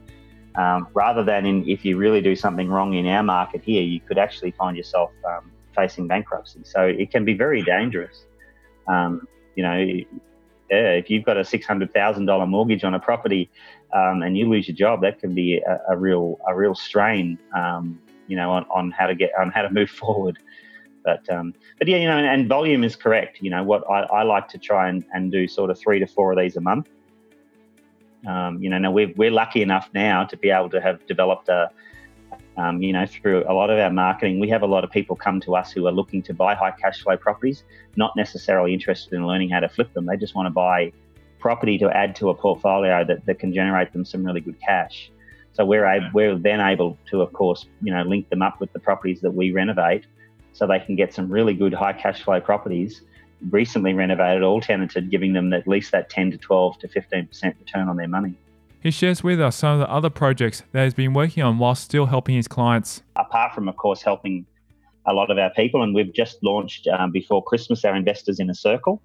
Um, 0.55 0.89
rather 0.95 1.25
than 1.25 1.45
in, 1.45 1.69
if 1.69 1.85
you 1.85 1.97
really 1.97 2.23
do 2.23 2.37
something 2.37 2.69
wrong 2.69 2.95
in 2.95 3.07
our 3.07 3.23
market 3.23 3.63
here, 3.63 3.83
you 3.83 4.01
could 4.01 4.17
actually 4.17 4.53
find 4.53 4.77
yourself 4.77 5.11
um, 5.29 5.51
facing 5.75 6.07
bankruptcy. 6.07 6.61
So 6.65 6.83
it 6.83 7.11
can 7.11 7.25
be 7.25 7.35
very 7.35 7.63
dangerous. 7.63 8.25
Um, 8.87 9.27
you 9.57 9.63
know, 9.63 9.77
yeah, 10.71 10.93
if 10.93 11.11
you've 11.11 11.25
got 11.25 11.37
a 11.37 11.45
six 11.45 11.67
hundred 11.67 11.93
thousand 11.93 12.27
dollar 12.27 12.47
mortgage 12.47 12.85
on 12.85 12.95
a 12.95 13.01
property 13.01 13.51
um, 13.93 14.23
and 14.23 14.39
you 14.39 14.49
lose 14.49 14.69
your 14.69 14.77
job, 14.77 15.03
that 15.03 15.19
can 15.19 15.35
be 15.35 15.59
a, 15.59 15.93
a 15.93 15.97
real 15.97 16.39
a 16.49 16.55
real 16.55 16.75
strain 16.75 17.39
um, 17.57 17.99
you 18.29 18.37
know, 18.37 18.51
on, 18.51 18.67
on 18.71 18.91
how 18.91 19.07
to 19.07 19.15
get 19.15 19.31
on 19.39 19.51
how 19.51 19.63
to 19.63 19.71
move 19.71 19.91
forward. 20.03 20.39
But 21.07 21.31
um, 21.31 21.55
but 21.79 21.87
yeah, 21.87 21.99
you 21.99 22.09
know, 22.09 22.19
and, 22.19 22.27
and, 22.27 22.49
volume 22.49 22.83
is 22.83 22.97
correct. 22.97 23.39
You 23.41 23.51
know, 23.51 23.63
what 23.63 23.89
I, 23.89 24.01
I 24.21 24.23
like 24.25 24.49
to 24.49 24.59
try 24.59 24.89
and, 24.89 25.05
and 25.15 25.31
do 25.31 25.47
sort 25.47 25.71
of 25.71 25.79
three 25.79 26.01
to 26.01 26.07
four 26.07 26.33
of 26.33 26.39
these 26.39 26.57
a 26.57 26.61
month. 26.61 26.89
Um, 28.27 28.61
you 28.61 28.69
know, 28.69 28.79
now 28.79 28.91
we're, 28.91 29.13
we're 29.17 29.31
lucky 29.31 29.63
enough 29.63 29.89
now 29.95 30.25
to 30.25 30.37
be 30.37 30.51
able 30.51 30.69
to 30.71 30.81
have 30.81 31.07
developed 31.07 31.49
a, 31.49 31.71
um, 32.57 32.83
you 32.83 32.93
know, 32.93 33.07
through 33.07 33.45
a 33.49 33.55
lot 33.55 33.71
of 33.71 33.79
our 33.79 33.91
marketing, 33.91 34.41
we 34.41 34.49
have 34.49 34.63
a 34.63 34.67
lot 34.67 34.83
of 34.83 34.91
people 34.91 35.15
come 35.15 35.41
to 35.43 35.55
us 35.55 35.71
who 35.71 35.87
are 35.87 35.93
looking 35.93 36.23
to 36.23 36.35
buy 36.35 36.57
high 36.57 36.73
cash 36.73 37.03
flow 37.03 37.17
properties, 37.17 37.63
not 37.95 38.13
necessarily 38.17 38.75
interested 38.75 39.15
in 39.15 39.27
learning 39.27 39.51
how 39.51 39.61
to 39.61 39.69
flip 39.69 39.93
them. 39.95 40.07
They 40.07 40.17
just 40.17 40.35
want 40.35 40.47
to 40.47 40.51
buy 40.51 40.93
property 41.39 41.79
to 41.79 41.91
add 41.91 42.17
to 42.17 42.31
a 42.31 42.35
portfolio 42.35 43.05
that, 43.05 43.25
that 43.27 43.39
can 43.39 43.55
generate 43.55 43.93
them 43.93 44.05
some 44.05 44.25
really 44.25 44.41
good 44.41 44.61
cash. 44.61 45.13
So 45.53 45.65
we're 45.65 45.87
able, 45.87 46.11
we're 46.13 46.37
then 46.37 46.61
able 46.61 46.99
to, 47.11 47.23
of 47.23 47.33
course, 47.33 47.67
you 47.81 47.93
know, 47.93 48.03
link 48.03 48.29
them 48.29 48.43
up 48.43 48.61
with 48.61 48.73
the 48.73 48.79
properties 48.79 49.21
that 49.21 49.31
we 49.31 49.53
renovate, 49.53 50.07
so 50.57 50.67
they 50.67 50.81
can 50.81 50.97
get 50.97 51.13
some 51.13 51.31
really 51.31 51.53
good 51.53 51.75
high 51.75 51.93
cash 51.93 52.23
flow 52.23 52.41
properties, 52.41 53.03
recently 53.51 53.93
renovated, 53.93 54.43
all 54.43 54.61
tenanted, 54.61 55.11
giving 55.11 55.35
them 55.35 55.53
at 55.53 55.69
least 55.69 55.93
that 55.93 56.09
10 56.09 56.31
to 56.31 56.39
12 56.39 56.79
to 56.79 56.89
15 56.89 57.27
percent 57.27 57.57
return 57.61 57.89
on 57.89 57.97
their 57.97 58.09
money. 58.09 58.35
He 58.83 58.91
shares 58.91 59.23
with 59.23 59.39
us 59.41 59.57
some 59.57 59.75
of 59.75 59.81
the 59.81 59.91
other 59.93 60.09
projects 60.09 60.63
that 60.73 60.85
he's 60.85 60.95
been 60.95 61.13
working 61.13 61.43
on 61.43 61.59
while 61.59 61.75
still 61.75 62.07
helping 62.07 62.37
his 62.37 62.49
clients. 62.49 63.03
Apart 63.17 63.55
from, 63.55 63.69
of 63.69 63.77
course, 63.77 64.01
helping 64.01 64.47
a 65.05 65.13
lot 65.13 65.31
of 65.31 65.37
our 65.39 65.51
people, 65.51 65.83
and 65.83 65.95
we've 65.95 66.13
just 66.15 66.43
launched 66.43 66.89
um, 66.89 67.11
before 67.11 67.45
Christmas 67.45 67.85
our 67.85 67.95
Investors 67.95 68.41
Inner 68.41 68.55
Circle, 68.55 69.03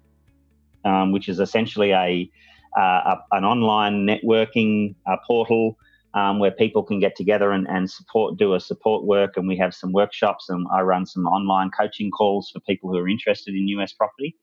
um, 0.84 1.12
which 1.12 1.28
is 1.28 1.38
essentially 1.38 1.90
a, 1.90 2.30
uh, 2.78 2.80
a 2.80 3.16
an 3.32 3.44
online 3.44 4.06
networking 4.06 4.94
uh, 5.06 5.16
portal 5.26 5.76
um, 6.14 6.38
where 6.38 6.50
people 6.50 6.82
can 6.82 6.98
get 6.98 7.16
together 7.16 7.52
and, 7.52 7.66
and 7.68 7.90
support, 7.90 8.36
do 8.36 8.54
a 8.54 8.60
support 8.60 9.04
work. 9.04 9.36
And 9.36 9.48
we 9.48 9.56
have 9.56 9.74
some 9.74 9.92
workshops 9.92 10.48
and 10.48 10.66
I 10.72 10.82
run 10.82 11.06
some 11.06 11.26
online 11.26 11.70
coaching 11.70 12.10
calls 12.10 12.50
for 12.50 12.60
people 12.60 12.90
who 12.90 12.98
are 12.98 13.08
interested 13.08 13.54
in 13.54 13.68
US 13.68 13.92
property. 13.92 14.36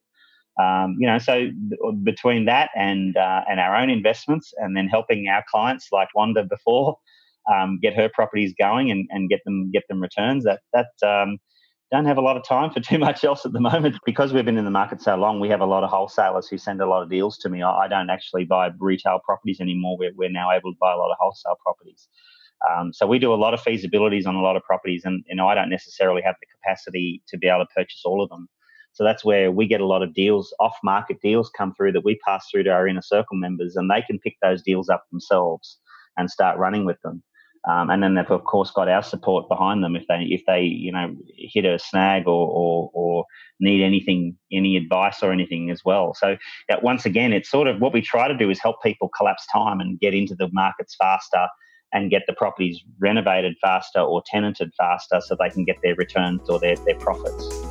Um, 0.60 0.98
you 1.00 1.08
know, 1.08 1.20
so 1.20 1.50
between 2.04 2.46
that 2.46 2.70
and 2.76 3.16
uh, 3.16 3.44
and 3.50 3.62
our 3.62 3.78
own 3.78 3.90
investments, 3.90 4.54
and 4.58 4.76
then 4.76 4.88
helping 4.88 5.28
our 5.30 5.44
clients 5.50 5.88
like 5.94 6.10
Wanda 6.16 6.44
before 6.44 6.98
um, 7.50 7.80
get 7.82 7.96
her 7.96 8.10
properties 8.10 8.54
going 8.60 8.92
and, 8.92 9.08
and 9.10 9.30
get 9.30 9.40
them 9.46 9.72
get 9.72 9.84
them 9.88 10.02
returns, 10.02 10.44
that 10.44 10.60
that 10.74 10.92
um, 11.02 11.38
don't 11.92 12.06
have 12.06 12.18
a 12.18 12.22
lot 12.22 12.38
of 12.38 12.44
time 12.44 12.72
for 12.72 12.80
too 12.90 12.98
much 12.98 13.24
else 13.24 13.46
at 13.46 13.54
the 13.54 13.60
moment 13.60 13.98
because 14.06 14.34
we've 14.34 14.46
been 14.46 14.58
in 14.58 14.66
the 14.66 14.72
market 14.72 15.02
so 15.02 15.16
long. 15.16 15.40
We 15.40 15.50
have 15.50 15.62
a 15.62 15.66
lot 15.66 15.84
of 15.84 15.90
wholesalers 15.90 16.48
who 16.48 16.58
send 16.58 16.82
a 16.82 16.86
lot 16.86 17.04
of 17.04 17.10
deals 17.10 17.38
to 17.40 17.50
me. 17.50 17.64
I, 17.64 17.88
don't 17.88 18.10
actually 18.10 18.46
buy 18.46 18.70
retail 18.80 19.20
properties 19.24 19.60
anymore. 19.60 19.98
We're, 19.98 20.14
we're 20.16 20.30
now 20.30 20.52
able 20.52 20.72
to 20.72 20.78
buy 20.80 20.94
a 20.94 20.98
lot 20.98 21.12
of 21.12 21.18
wholesale 21.20 21.58
properties. 21.64 22.08
Um, 22.70 22.92
so 22.92 23.08
we 23.08 23.20
do 23.20 23.34
a 23.34 23.36
lot 23.36 23.54
of 23.54 23.62
feasibilities 23.62 24.28
on 24.28 24.36
a 24.36 24.42
lot 24.42 24.58
of 24.58 24.64
properties, 24.64 25.04
and 25.06 25.24
you 25.30 25.36
know 25.36 25.48
I 25.48 25.56
don't 25.56 25.70
necessarily 25.70 26.22
have 26.24 26.36
the 26.42 26.48
capacity 26.48 27.24
to 27.30 27.38
be 27.38 27.48
able 27.48 27.66
to 27.66 27.74
purchase 27.74 28.02
all 28.04 28.22
of 28.22 28.30
them. 28.30 28.50
So 28.92 29.04
that's 29.04 29.24
where 29.24 29.52
we 29.52 29.68
get 29.68 29.82
a 29.82 29.86
lot 29.86 30.04
of 30.04 30.14
deals, 30.14 30.54
off 30.60 30.76
market 30.84 31.22
deals 31.22 31.52
come 31.58 31.74
through 31.74 31.94
that 31.94 32.04
we 32.04 32.20
pass 32.26 32.48
through 32.52 32.64
to 32.64 32.72
our 32.72 32.88
inner 32.88 33.02
circle 33.02 33.38
members 33.38 33.76
and 33.76 33.90
they 33.90 34.02
can 34.02 34.20
pick 34.20 34.36
those 34.42 34.62
deals 34.62 34.90
up 34.90 35.06
themselves 35.12 35.78
and 36.18 36.30
start 36.30 36.58
running 36.58 36.86
with 36.86 37.00
them. 37.02 37.24
Um, 37.70 37.90
and 37.90 38.02
then 38.02 38.16
they've 38.16 38.32
of 38.32 38.46
course 38.46 38.72
got 38.72 38.90
our 38.90 39.04
support 39.04 39.48
behind 39.48 39.84
them 39.84 39.96
if 39.96 40.06
they 40.08 40.26
if 40.30 40.42
they 40.48 40.62
you 40.62 40.92
know 40.92 41.16
hit 41.38 41.66
a 41.66 41.78
snag 41.78 42.28
or 42.28 42.48
or, 42.48 42.90
or 42.94 43.26
need 43.60 43.84
anything 43.84 44.36
any 44.52 44.76
advice 44.76 45.22
or 45.22 45.32
anything 45.32 45.70
as 45.70 45.82
well. 45.86 46.16
So 46.16 46.38
once 46.82 47.06
again, 47.06 47.32
it's 47.32 47.50
sort 47.50 47.68
of 47.68 47.80
what 47.80 47.94
we 47.94 48.02
try 48.02 48.28
to 48.28 48.38
do 48.38 48.50
is 48.50 48.60
help 48.60 48.82
people 48.82 49.10
collapse 49.16 49.46
time 49.54 49.80
and 49.80 50.00
get 50.00 50.14
into 50.14 50.36
the 50.36 50.50
markets 50.52 50.96
faster 50.96 51.48
and 51.94 52.10
get 52.10 52.24
the 52.28 52.34
properties 52.34 52.82
renovated 53.00 53.56
faster 53.62 54.00
or 54.00 54.24
tenanted 54.26 54.72
faster 54.78 55.20
so 55.22 55.36
they 55.40 55.50
can 55.50 55.66
get 55.66 55.78
their 55.84 55.96
returns 55.96 56.48
or 56.50 56.60
their, 56.60 56.76
their 56.76 56.96
profits. 56.96 57.69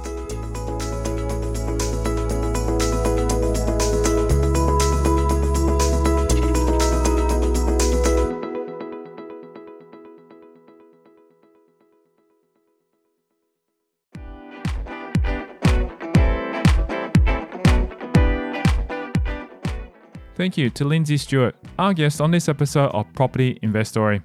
Thank 20.38 20.56
you 20.56 20.70
to 20.70 20.84
Lindsay 20.84 21.16
Stewart, 21.16 21.56
our 21.80 21.92
guest 21.92 22.20
on 22.20 22.30
this 22.30 22.48
episode 22.48 22.90
of 22.90 23.12
Property 23.14 23.58
Investory. 23.60 24.22